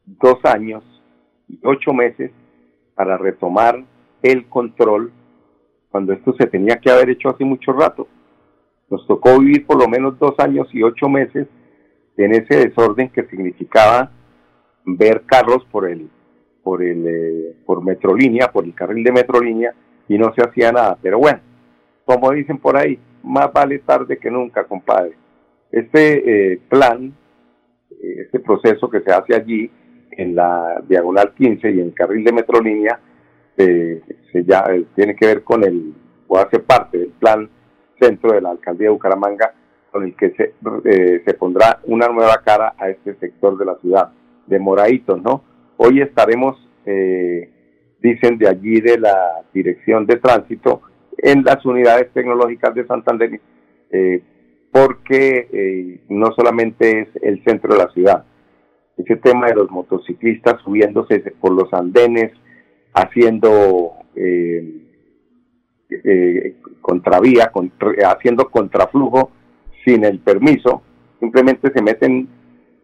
dos 0.06 0.38
años 0.44 0.84
y 1.48 1.60
ocho 1.64 1.94
meses 1.94 2.32
para 2.96 3.18
retomar 3.18 3.84
el 4.22 4.48
control 4.48 5.12
cuando 5.92 6.14
esto 6.14 6.34
se 6.38 6.48
tenía 6.48 6.80
que 6.80 6.92
haber 6.92 7.10
hecho 7.10 7.30
hace 7.30 7.44
mucho 7.44 7.72
rato. 7.74 8.08
Nos 8.90 9.06
tocó 9.08 9.40
vivir 9.40 9.66
por 9.66 9.80
lo 9.80 9.88
menos 9.88 10.18
dos 10.20 10.34
años 10.40 10.68
y 10.74 10.84
ocho 10.84 11.10
meses 11.10 11.48
en 12.18 12.34
ese 12.34 12.68
desorden 12.68 13.10
que 13.10 13.24
significaba 13.26 14.12
ver 14.86 15.24
carros 15.26 15.66
por 15.72 15.90
el 15.90 16.10
por 16.64 16.84
el 16.84 17.08
eh, 17.08 17.56
por 17.66 17.84
Metrolínea, 17.84 18.52
por 18.52 18.66
el 18.66 18.74
carril 18.74 19.04
de 19.04 19.12
Metrolínea 19.12 19.74
y 20.08 20.18
no 20.18 20.34
se 20.34 20.44
hacía 20.44 20.72
nada. 20.72 20.98
Pero 21.02 21.20
bueno, 21.20 21.40
como 22.06 22.32
dicen 22.32 22.58
por 22.58 22.78
ahí, 22.78 23.00
más 23.24 23.52
vale 23.54 23.80
tarde 23.80 24.18
que 24.18 24.30
nunca, 24.30 24.66
compadre. 24.66 25.14
Este 25.72 26.54
eh, 26.54 26.60
plan, 26.68 27.14
eh, 27.92 28.16
este 28.26 28.40
proceso 28.40 28.90
que 28.90 29.02
se 29.02 29.12
hace 29.12 29.36
allí 29.36 29.72
en 30.12 30.36
la 30.36 30.84
diagonal 30.88 31.34
15 31.36 31.72
y 31.72 31.80
en 31.80 31.88
el 31.88 31.94
carril 31.94 32.24
de 32.24 32.34
Metrolínea, 32.34 33.00
eh, 33.60 34.02
se 34.32 34.44
ya, 34.44 34.66
tiene 34.96 35.16
que 35.16 35.28
ver 35.28 35.44
con 35.44 35.64
el, 35.64 35.94
o 36.28 36.38
hace 36.38 36.60
parte 36.60 36.98
del 36.98 37.10
plan 37.10 37.50
centro 38.00 38.32
de 38.32 38.42
la 38.42 38.52
alcaldía 38.52 38.88
de 38.88 38.94
Bucaramanga, 38.94 39.54
con 39.92 40.04
el 40.04 40.16
que 40.16 40.32
se, 40.32 40.54
se 41.26 41.34
pondrá 41.34 41.80
una 41.84 42.08
nueva 42.08 42.42
cara 42.44 42.74
a 42.78 42.90
este 42.90 43.16
sector 43.16 43.58
de 43.58 43.66
la 43.66 43.76
ciudad, 43.76 44.12
de 44.48 44.60
Moraditos, 44.60 45.22
¿no? 45.22 45.44
Hoy 45.78 46.02
estaremos, 46.02 46.58
dicen 48.00 48.38
de 48.38 48.48
allí 48.48 48.82
de 48.82 49.00
la 49.00 49.44
dirección 49.54 50.06
de 50.06 50.18
tránsito, 50.18 50.82
en 51.22 51.44
las 51.44 51.66
unidades 51.66 52.12
tecnológicas 52.14 52.74
de 52.76 52.86
Santander, 52.86 53.40
eh, 53.92 54.22
porque 54.72 55.48
eh, 55.52 56.02
no 56.10 56.32
solamente 56.36 57.02
es 57.02 57.08
el 57.22 57.44
centro 57.44 57.74
de 57.74 57.80
la 57.80 57.92
ciudad, 57.92 58.26
ese 58.98 59.16
tema 59.16 59.48
de 59.48 59.56
los 59.56 59.72
motociclistas 59.72 60.62
subiéndose 60.62 61.20
por 61.40 61.52
los 61.52 61.74
andenes, 61.74 62.32
haciendo 62.94 63.94
eh, 64.16 64.86
contravía, 66.82 67.52
haciendo 68.06 68.50
contraflujo 68.50 69.32
sin 69.84 70.06
el 70.06 70.20
permiso, 70.20 70.84
simplemente 71.20 71.72
se 71.72 71.82
meten 71.82 72.28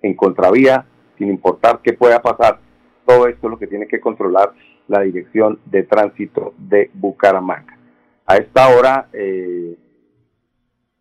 en 0.01 0.13
contravía 0.15 0.85
sin 1.17 1.29
importar 1.29 1.79
qué 1.83 1.93
pueda 1.93 2.21
pasar. 2.21 2.59
Todo 3.05 3.27
esto 3.27 3.47
es 3.47 3.51
lo 3.51 3.59
que 3.59 3.67
tiene 3.67 3.87
que 3.87 3.99
controlar 3.99 4.53
la 4.87 5.01
Dirección 5.01 5.59
de 5.65 5.83
Tránsito 5.83 6.53
de 6.57 6.89
Bucaramanga. 6.93 7.77
A 8.25 8.37
esta 8.37 8.69
hora, 8.69 9.07
eh, 9.13 9.77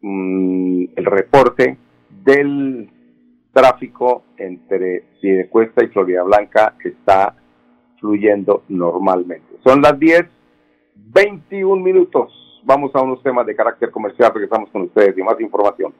mm, 0.00 0.84
el 0.96 1.04
reporte 1.06 1.78
del 2.10 2.90
tráfico 3.52 4.24
entre 4.36 5.04
Cuesta 5.48 5.84
y 5.84 5.88
Florida 5.88 6.22
Blanca 6.22 6.74
está 6.84 7.34
fluyendo 8.04 8.64
normalmente. 8.68 9.56
Son 9.64 9.80
las 9.80 9.98
10, 9.98 10.26
21 10.94 11.82
minutos. 11.82 12.60
Vamos 12.62 12.94
a 12.94 13.00
unos 13.00 13.22
temas 13.22 13.46
de 13.46 13.56
carácter 13.56 13.90
comercial, 13.90 14.30
porque 14.30 14.44
estamos 14.44 14.68
con 14.68 14.82
ustedes 14.82 15.16
y 15.16 15.22
más 15.22 15.40
información. 15.40 15.94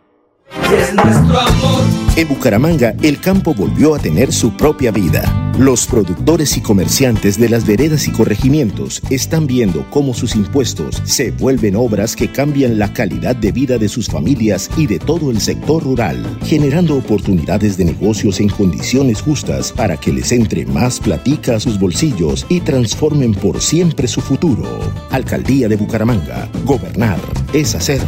En 2.16 2.28
Bucaramanga, 2.28 2.94
el 3.02 3.20
campo 3.20 3.54
volvió 3.54 3.94
a 3.94 3.98
tener 3.98 4.32
su 4.32 4.56
propia 4.56 4.90
vida. 4.90 5.22
Los 5.58 5.86
productores 5.86 6.56
y 6.56 6.60
comerciantes 6.60 7.38
de 7.38 7.48
las 7.48 7.66
veredas 7.66 8.08
y 8.08 8.12
corregimientos 8.12 9.02
están 9.10 9.46
viendo 9.46 9.84
cómo 9.90 10.14
sus 10.14 10.34
impuestos 10.34 11.00
se 11.04 11.30
vuelven 11.30 11.76
obras 11.76 12.16
que 12.16 12.30
cambian 12.30 12.78
la 12.78 12.92
calidad 12.92 13.36
de 13.36 13.52
vida 13.52 13.78
de 13.78 13.88
sus 13.88 14.08
familias 14.08 14.70
y 14.76 14.86
de 14.86 14.98
todo 14.98 15.30
el 15.30 15.40
sector 15.40 15.82
rural, 15.82 16.24
generando 16.44 16.96
oportunidades 16.96 17.76
de 17.76 17.86
negocios 17.86 18.40
en 18.40 18.48
condiciones 18.48 19.22
justas 19.22 19.72
para 19.72 19.96
que 19.96 20.12
les 20.12 20.32
entre 20.32 20.66
más 20.66 21.00
platica 21.00 21.56
a 21.56 21.60
sus 21.60 21.78
bolsillos 21.78 22.46
y 22.48 22.60
transformen 22.60 23.32
por 23.34 23.60
siempre 23.60 24.08
su 24.08 24.20
futuro. 24.20 24.64
Alcaldía 25.10 25.68
de 25.68 25.76
Bucaramanga. 25.76 26.48
Gobernar 26.64 27.18
es 27.52 27.74
hacer. 27.74 28.00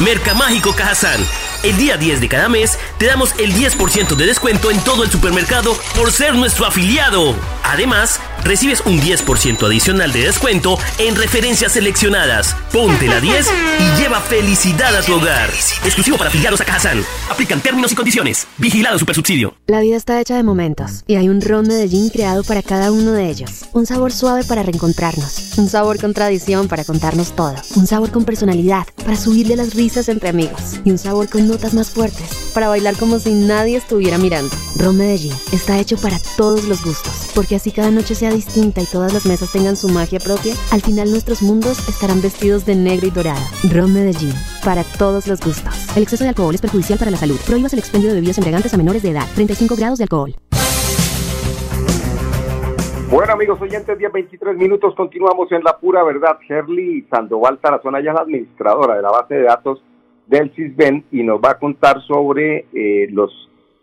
Mercamágico 0.00 0.72
Cajazán. 0.74 1.47
El 1.68 1.76
día 1.76 1.98
10 1.98 2.22
de 2.22 2.28
cada 2.30 2.48
mes 2.48 2.78
te 2.96 3.04
damos 3.04 3.34
el 3.38 3.52
10% 3.52 4.16
de 4.16 4.24
descuento 4.24 4.70
en 4.70 4.80
todo 4.80 5.04
el 5.04 5.10
supermercado 5.10 5.76
por 5.94 6.10
ser 6.10 6.34
nuestro 6.34 6.64
afiliado. 6.64 7.34
Además, 7.62 8.20
recibes 8.42 8.80
un 8.86 8.98
10% 8.98 9.66
adicional 9.66 10.10
de 10.10 10.20
descuento 10.20 10.78
en 10.96 11.14
referencias 11.14 11.72
seleccionadas. 11.72 12.56
Ponte 12.72 13.06
la 13.06 13.20
10 13.20 13.46
y 13.80 14.00
lleva 14.00 14.20
felicidad 14.20 14.96
a 14.96 15.02
tu 15.02 15.16
hogar. 15.16 15.50
Exclusivo 15.84 16.16
para 16.16 16.30
afiliados 16.30 16.62
a 16.62 16.64
Cajazán. 16.64 17.04
Aplican 17.28 17.60
términos 17.60 17.92
y 17.92 17.96
condiciones. 17.96 18.46
Vigilado 18.56 18.98
Supersubsidio. 18.98 19.54
La 19.66 19.80
vida 19.80 19.96
está 19.96 20.18
hecha 20.22 20.36
de 20.36 20.44
momentos 20.44 21.04
y 21.06 21.16
hay 21.16 21.28
un 21.28 21.42
ron 21.42 21.68
Medellín 21.68 22.08
creado 22.08 22.44
para 22.44 22.62
cada 22.62 22.90
uno 22.90 23.12
de 23.12 23.28
ellos. 23.28 23.66
Un 23.74 23.84
sabor 23.84 24.12
suave 24.12 24.44
para 24.44 24.62
reencontrarnos. 24.62 25.58
Un 25.58 25.68
sabor 25.68 26.00
con 26.00 26.14
tradición 26.14 26.68
para 26.68 26.84
contarnos 26.84 27.36
todo. 27.36 27.56
Un 27.76 27.86
sabor 27.86 28.10
con 28.10 28.24
personalidad 28.24 28.86
para 29.04 29.16
subirle 29.16 29.56
las 29.56 29.74
risas 29.74 30.08
entre 30.08 30.30
amigos. 30.30 30.80
Y 30.86 30.90
un 30.90 30.96
sabor 30.96 31.28
con 31.28 31.46
notas 31.58 31.74
más 31.74 31.90
fuertes 31.90 32.52
para 32.54 32.68
bailar 32.68 32.96
como 32.96 33.18
si 33.18 33.34
nadie 33.34 33.76
estuviera 33.76 34.16
mirando. 34.16 34.54
Ron 34.76 34.96
Medellín 34.96 35.32
está 35.52 35.78
hecho 35.78 35.96
para 35.96 36.18
todos 36.36 36.68
los 36.68 36.84
gustos, 36.84 37.32
porque 37.34 37.56
así 37.56 37.72
cada 37.72 37.90
noche 37.90 38.14
sea 38.14 38.30
distinta 38.30 38.80
y 38.80 38.86
todas 38.86 39.12
las 39.12 39.26
mesas 39.26 39.50
tengan 39.50 39.74
su 39.74 39.88
magia 39.88 40.20
propia, 40.20 40.54
al 40.70 40.82
final 40.82 41.10
nuestros 41.10 41.42
mundos 41.42 41.88
estarán 41.88 42.22
vestidos 42.22 42.64
de 42.64 42.76
negro 42.76 43.08
y 43.08 43.10
dorado. 43.10 43.40
Ron 43.72 43.92
Medellín, 43.92 44.32
para 44.64 44.84
todos 44.84 45.26
los 45.26 45.40
gustos. 45.40 45.96
El 45.96 46.04
exceso 46.04 46.22
de 46.22 46.30
alcohol 46.30 46.54
es 46.54 46.60
perjudicial 46.60 46.96
para 46.96 47.10
la 47.10 47.16
salud. 47.16 47.40
Prohíbas 47.44 47.72
el 47.72 47.80
expendio 47.80 48.10
de 48.10 48.14
bebidas 48.14 48.38
embriagantes 48.38 48.72
a 48.72 48.76
menores 48.76 49.02
de 49.02 49.10
edad. 49.10 49.26
35 49.34 49.74
grados 49.74 49.98
de 49.98 50.04
alcohol. 50.04 50.34
Bueno 53.10 53.32
amigos 53.32 53.60
oyentes, 53.60 53.98
10, 53.98 54.12
23 54.12 54.56
minutos, 54.56 54.94
continuamos 54.94 55.50
en 55.50 55.64
la 55.64 55.76
pura 55.78 56.04
verdad. 56.04 56.38
Herly 56.48 57.04
Sandoval 57.10 57.58
Tarazona, 57.58 57.98
ella 57.98 58.10
es 58.10 58.14
la 58.14 58.20
administradora 58.20 58.94
de 58.94 59.02
la 59.02 59.10
base 59.10 59.34
de 59.34 59.42
datos 59.42 59.82
del 60.28 60.50
CISBEN 60.54 61.04
y 61.10 61.22
nos 61.22 61.40
va 61.40 61.52
a 61.52 61.58
contar 61.58 62.00
sobre 62.02 62.66
eh, 62.72 63.08
los 63.10 63.32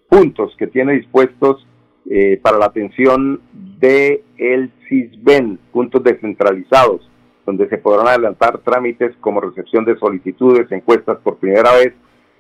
puntos 0.10 0.56
que 0.58 0.68
tiene 0.68 0.94
dispuestos 0.94 1.66
eh, 2.10 2.40
para 2.42 2.58
la 2.58 2.68
atención 2.68 3.42
de 3.80 4.24
el 4.38 4.72
CISBEN, 4.88 5.60
puntos 5.72 6.04
descentralizados, 6.04 7.10
donde 7.46 7.68
se 7.68 7.78
podrán 7.78 8.08
adelantar 8.08 8.60
trámites 8.60 9.16
como 9.22 9.42
recepción 9.42 9.86
de 9.86 9.98
solicitudes, 9.98 10.72
encuestas 10.72 11.18
por 11.24 11.38
primera 11.38 11.74
vez, 11.74 11.94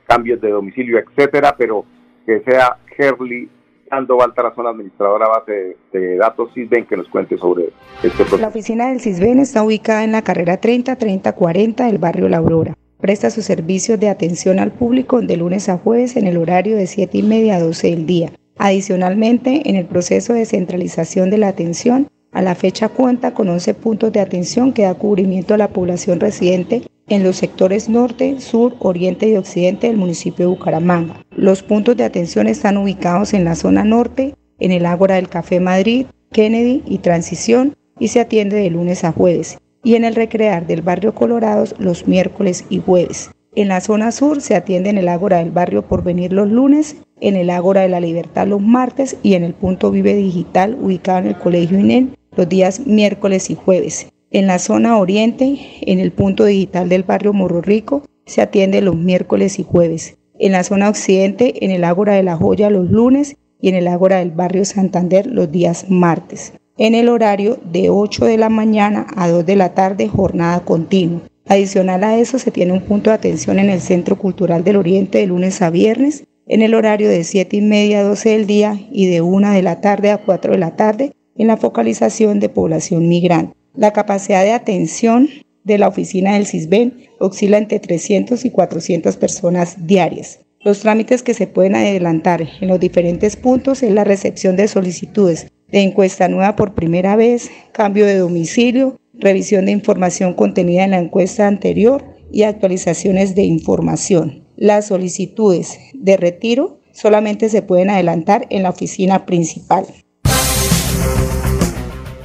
cambios 0.07 0.39
de 0.39 0.49
domicilio, 0.49 0.99
etcétera, 0.99 1.55
pero 1.57 1.85
que 2.25 2.41
sea 2.41 2.77
Herly 2.97 3.49
Sandoval 3.89 4.33
Tarazona, 4.33 4.69
administradora 4.69 5.27
base 5.27 5.77
de, 5.91 6.17
datos 6.17 6.51
CISBEN, 6.53 6.85
que 6.85 6.97
nos 6.97 7.07
cuente 7.09 7.37
sobre 7.37 7.69
este 7.97 8.09
proceso. 8.09 8.37
La 8.37 8.47
oficina 8.47 8.89
del 8.89 8.99
CISBEN 8.99 9.39
está 9.39 9.63
ubicada 9.63 10.03
en 10.03 10.11
la 10.11 10.23
carrera 10.23 10.57
30 10.57 10.95
30 10.95 11.33
40 11.33 11.85
del 11.85 11.97
barrio 11.97 12.29
La 12.29 12.37
Aurora. 12.37 12.75
Presta 12.99 13.29
sus 13.29 13.45
servicios 13.45 13.99
de 13.99 14.09
atención 14.09 14.57
al 14.57 14.71
público 14.71 15.21
de 15.21 15.37
lunes 15.37 15.67
a 15.69 15.77
jueves 15.77 16.15
en 16.15 16.27
el 16.27 16.37
horario 16.37 16.77
de 16.77 16.87
7 16.87 17.17
y 17.17 17.23
media 17.23 17.57
a 17.57 17.59
12 17.59 17.89
del 17.89 18.05
día. 18.05 18.31
Adicionalmente, 18.57 19.69
en 19.69 19.75
el 19.75 19.85
proceso 19.85 20.33
de 20.33 20.45
centralización 20.45 21.29
de 21.29 21.37
la 21.37 21.49
atención, 21.49 22.07
a 22.31 22.41
la 22.41 22.55
fecha 22.55 22.89
cuenta 22.89 23.33
con 23.33 23.49
11 23.49 23.73
puntos 23.75 24.11
de 24.13 24.21
atención 24.21 24.71
que 24.73 24.83
da 24.83 24.93
cubrimiento 24.93 25.53
a 25.53 25.57
la 25.57 25.69
población 25.69 26.19
residente 26.19 26.83
en 27.07 27.23
los 27.23 27.35
sectores 27.35 27.89
norte, 27.89 28.39
sur, 28.39 28.75
oriente 28.79 29.27
y 29.27 29.35
occidente 29.35 29.87
del 29.87 29.97
municipio 29.97 30.45
de 30.45 30.55
Bucaramanga. 30.55 31.21
Los 31.35 31.63
puntos 31.63 31.97
de 31.97 32.05
atención 32.05 32.47
están 32.47 32.77
ubicados 32.77 33.33
en 33.33 33.43
la 33.43 33.55
zona 33.55 33.83
norte, 33.83 34.35
en 34.59 34.71
el 34.71 34.85
Ágora 34.85 35.15
del 35.15 35.29
Café 35.29 35.59
Madrid, 35.59 36.07
Kennedy 36.31 36.81
y 36.85 36.99
Transición 36.99 37.75
y 37.99 38.07
se 38.07 38.21
atiende 38.21 38.55
de 38.55 38.69
lunes 38.69 39.03
a 39.03 39.11
jueves 39.11 39.57
y 39.85 39.93
en 39.93 40.03
el 40.03 40.15
Recrear 40.15 40.65
del 40.65 40.81
barrio 40.81 41.13
Colorados 41.13 41.75
los 41.77 42.07
miércoles 42.07 42.65
y 42.69 42.81
jueves. 42.81 43.29
En 43.53 43.67
la 43.67 43.79
zona 43.79 44.11
sur 44.11 44.41
se 44.41 44.55
atiende 44.55 44.89
en 44.89 44.97
el 44.97 45.07
Ágora 45.07 45.37
del 45.37 45.51
barrio 45.51 45.83
Porvenir 45.83 46.33
los 46.33 46.49
lunes, 46.49 46.97
en 47.21 47.35
el 47.35 47.51
Ágora 47.51 47.81
de 47.81 47.89
la 47.89 47.99
Libertad 47.99 48.47
los 48.47 48.61
martes 48.61 49.15
y 49.21 49.35
en 49.35 49.43
el 49.43 49.53
punto 49.53 49.91
Vive 49.91 50.15
Digital 50.15 50.75
ubicado 50.81 51.19
en 51.19 51.27
el 51.27 51.37
Colegio 51.37 51.79
INEN 51.79 52.15
los 52.35 52.49
días 52.49 52.85
miércoles 52.85 53.51
y 53.51 53.55
jueves. 53.55 54.07
En 54.31 54.47
la 54.47 54.57
zona 54.57 54.97
oriente, 54.97 55.59
en 55.81 55.99
el 55.99 56.11
punto 56.11 56.45
digital 56.45 56.89
del 56.89 57.03
barrio 57.03 57.31
Morro 57.31 57.61
Rico, 57.61 58.03
se 58.25 58.41
atiende 58.41 58.81
los 58.81 58.95
miércoles 58.95 59.59
y 59.59 59.63
jueves. 59.63 60.17
En 60.39 60.51
la 60.51 60.63
zona 60.63 60.89
occidente, 60.89 61.63
en 61.63 61.69
el 61.69 61.83
Ágora 61.83 62.13
de 62.13 62.23
la 62.23 62.35
Joya 62.35 62.71
los 62.71 62.89
lunes 62.89 63.37
y 63.61 63.69
en 63.69 63.75
el 63.75 63.87
Ágora 63.87 64.17
del 64.17 64.31
barrio 64.31 64.65
Santander 64.65 65.27
los 65.27 65.51
días 65.51 65.85
martes 65.89 66.53
en 66.77 66.93
el 66.95 67.09
horario 67.09 67.57
de 67.63 67.89
8 67.89 68.25
de 68.25 68.37
la 68.37 68.49
mañana 68.49 69.07
a 69.15 69.29
2 69.29 69.45
de 69.45 69.55
la 69.55 69.73
tarde, 69.73 70.07
jornada 70.07 70.59
continua. 70.61 71.21
Adicional 71.47 72.03
a 72.03 72.17
eso, 72.17 72.39
se 72.39 72.51
tiene 72.51 72.73
un 72.73 72.81
punto 72.81 73.09
de 73.09 73.15
atención 73.15 73.59
en 73.59 73.69
el 73.69 73.79
Centro 73.79 74.17
Cultural 74.17 74.63
del 74.63 74.77
Oriente 74.77 75.19
de 75.19 75.27
lunes 75.27 75.61
a 75.61 75.69
viernes, 75.69 76.25
en 76.47 76.61
el 76.61 76.73
horario 76.73 77.09
de 77.09 77.23
7 77.23 77.57
y 77.57 77.61
media 77.61 77.99
a 77.99 78.03
12 78.03 78.29
del 78.29 78.47
día 78.47 78.79
y 78.91 79.07
de 79.07 79.21
1 79.21 79.51
de 79.51 79.61
la 79.61 79.79
tarde 79.81 80.11
a 80.11 80.17
4 80.17 80.51
de 80.51 80.57
la 80.57 80.75
tarde, 80.75 81.13
en 81.37 81.47
la 81.47 81.57
focalización 81.57 82.39
de 82.39 82.49
población 82.49 83.07
migrante. 83.07 83.55
La 83.75 83.93
capacidad 83.93 84.43
de 84.43 84.53
atención 84.53 85.29
de 85.63 85.77
la 85.77 85.87
oficina 85.87 86.33
del 86.33 86.45
CISBEN 86.45 87.07
oscila 87.19 87.57
entre 87.57 87.79
300 87.79 88.45
y 88.45 88.51
400 88.51 89.17
personas 89.17 89.87
diarias. 89.87 90.39
Los 90.61 90.79
trámites 90.79 91.23
que 91.23 91.33
se 91.33 91.47
pueden 91.47 91.75
adelantar 91.75 92.47
en 92.59 92.67
los 92.67 92.79
diferentes 92.79 93.35
puntos 93.35 93.83
es 93.83 93.91
la 93.91 94.03
recepción 94.03 94.55
de 94.55 94.67
solicitudes 94.67 95.47
de 95.75 95.81
encuesta 95.81 96.29
nueva 96.29 96.55
por 96.55 96.73
primera 96.73 97.17
vez, 97.17 97.51
cambio 97.73 98.05
de 98.05 98.17
domicilio, 98.17 98.95
revisión 99.13 99.65
de 99.65 99.73
información 99.73 100.33
contenida 100.33 100.85
en 100.85 100.91
la 100.91 100.99
encuesta 100.99 101.49
anterior 101.49 102.01
y 102.31 102.43
actualizaciones 102.43 103.35
de 103.35 103.41
información. 103.41 104.45
Las 104.55 104.87
solicitudes 104.87 105.77
de 105.93 106.15
retiro 106.15 106.79
solamente 106.93 107.49
se 107.49 107.61
pueden 107.61 107.89
adelantar 107.89 108.47
en 108.51 108.63
la 108.63 108.69
oficina 108.69 109.25
principal. 109.25 109.85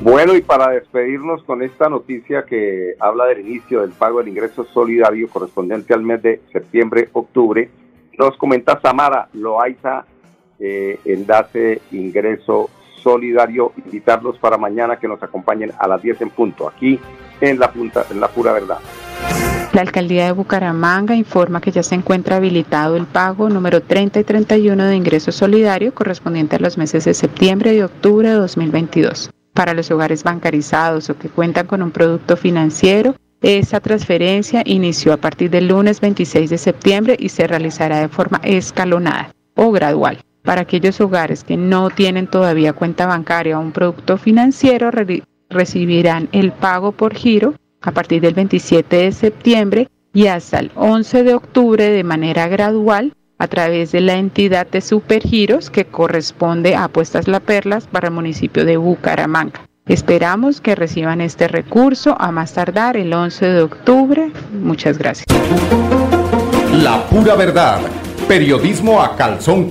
Bueno, 0.00 0.36
y 0.36 0.42
para 0.42 0.70
despedirnos 0.70 1.42
con 1.42 1.64
esta 1.64 1.88
noticia 1.88 2.44
que 2.44 2.94
habla 3.00 3.24
del 3.26 3.40
inicio 3.40 3.80
del 3.80 3.90
pago 3.90 4.20
del 4.20 4.28
ingreso 4.28 4.62
solidario 4.62 5.28
correspondiente 5.28 5.92
al 5.92 6.04
mes 6.04 6.22
de 6.22 6.40
septiembre-octubre, 6.52 7.68
nos 8.16 8.36
comenta 8.36 8.80
Samara 8.80 9.28
Loaiza, 9.32 10.04
eh, 10.60 11.00
enlace 11.04 11.80
ingreso 11.90 12.70
solidario, 13.00 13.72
invitarlos 13.84 14.38
para 14.38 14.56
mañana 14.56 14.98
que 14.98 15.08
nos 15.08 15.22
acompañen 15.22 15.72
a 15.78 15.88
las 15.88 16.02
10 16.02 16.22
en 16.22 16.30
punto, 16.30 16.68
aquí 16.68 16.98
en 17.40 17.58
la, 17.58 17.72
punta, 17.72 18.04
en 18.10 18.20
la 18.20 18.28
pura 18.28 18.52
verdad. 18.52 18.78
La 19.72 19.82
alcaldía 19.82 20.26
de 20.26 20.32
Bucaramanga 20.32 21.14
informa 21.14 21.60
que 21.60 21.70
ya 21.70 21.82
se 21.82 21.94
encuentra 21.94 22.36
habilitado 22.36 22.96
el 22.96 23.06
pago 23.06 23.48
número 23.48 23.80
30 23.80 24.18
y 24.18 24.24
31 24.24 24.84
de 24.84 24.96
ingreso 24.96 25.30
solidario 25.30 25.94
correspondiente 25.94 26.56
a 26.56 26.58
los 26.58 26.76
meses 26.76 27.04
de 27.04 27.14
septiembre 27.14 27.74
y 27.74 27.80
octubre 27.82 28.28
de 28.28 28.34
2022. 28.34 29.30
Para 29.54 29.74
los 29.74 29.90
hogares 29.90 30.24
bancarizados 30.24 31.08
o 31.10 31.16
que 31.16 31.28
cuentan 31.28 31.66
con 31.66 31.82
un 31.82 31.92
producto 31.92 32.36
financiero, 32.36 33.14
esa 33.42 33.80
transferencia 33.80 34.62
inició 34.66 35.12
a 35.12 35.16
partir 35.18 35.50
del 35.50 35.68
lunes 35.68 36.00
26 36.00 36.50
de 36.50 36.58
septiembre 36.58 37.16
y 37.18 37.28
se 37.28 37.46
realizará 37.46 38.00
de 38.00 38.08
forma 38.08 38.40
escalonada 38.42 39.32
o 39.54 39.70
gradual. 39.70 40.18
Para 40.50 40.62
aquellos 40.62 41.00
hogares 41.00 41.44
que 41.44 41.56
no 41.56 41.90
tienen 41.90 42.26
todavía 42.26 42.72
cuenta 42.72 43.06
bancaria 43.06 43.56
o 43.56 43.62
un 43.62 43.70
producto 43.70 44.18
financiero, 44.18 44.90
recibirán 45.48 46.28
el 46.32 46.50
pago 46.50 46.90
por 46.90 47.14
giro 47.14 47.54
a 47.80 47.92
partir 47.92 48.20
del 48.20 48.34
27 48.34 48.96
de 48.96 49.12
septiembre 49.12 49.88
y 50.12 50.26
hasta 50.26 50.58
el 50.58 50.72
11 50.74 51.22
de 51.22 51.34
octubre 51.34 51.88
de 51.90 52.02
manera 52.02 52.48
gradual 52.48 53.12
a 53.38 53.46
través 53.46 53.92
de 53.92 54.00
la 54.00 54.14
entidad 54.14 54.66
de 54.66 54.80
Supergiros 54.80 55.70
que 55.70 55.84
corresponde 55.84 56.74
a 56.74 56.82
Apuestas 56.82 57.28
La 57.28 57.38
Perlas 57.38 57.86
para 57.86 58.08
el 58.08 58.14
municipio 58.14 58.64
de 58.64 58.76
Bucaramanga. 58.76 59.60
Esperamos 59.86 60.60
que 60.60 60.74
reciban 60.74 61.20
este 61.20 61.46
recurso 61.46 62.16
a 62.18 62.32
más 62.32 62.54
tardar 62.54 62.96
el 62.96 63.12
11 63.12 63.46
de 63.46 63.62
octubre. 63.62 64.32
Muchas 64.52 64.98
gracias. 64.98 65.26
La 66.72 67.04
pura 67.04 67.36
verdad. 67.36 67.82
Periodismo 68.26 69.00
a 69.00 69.14
calzón. 69.14 69.70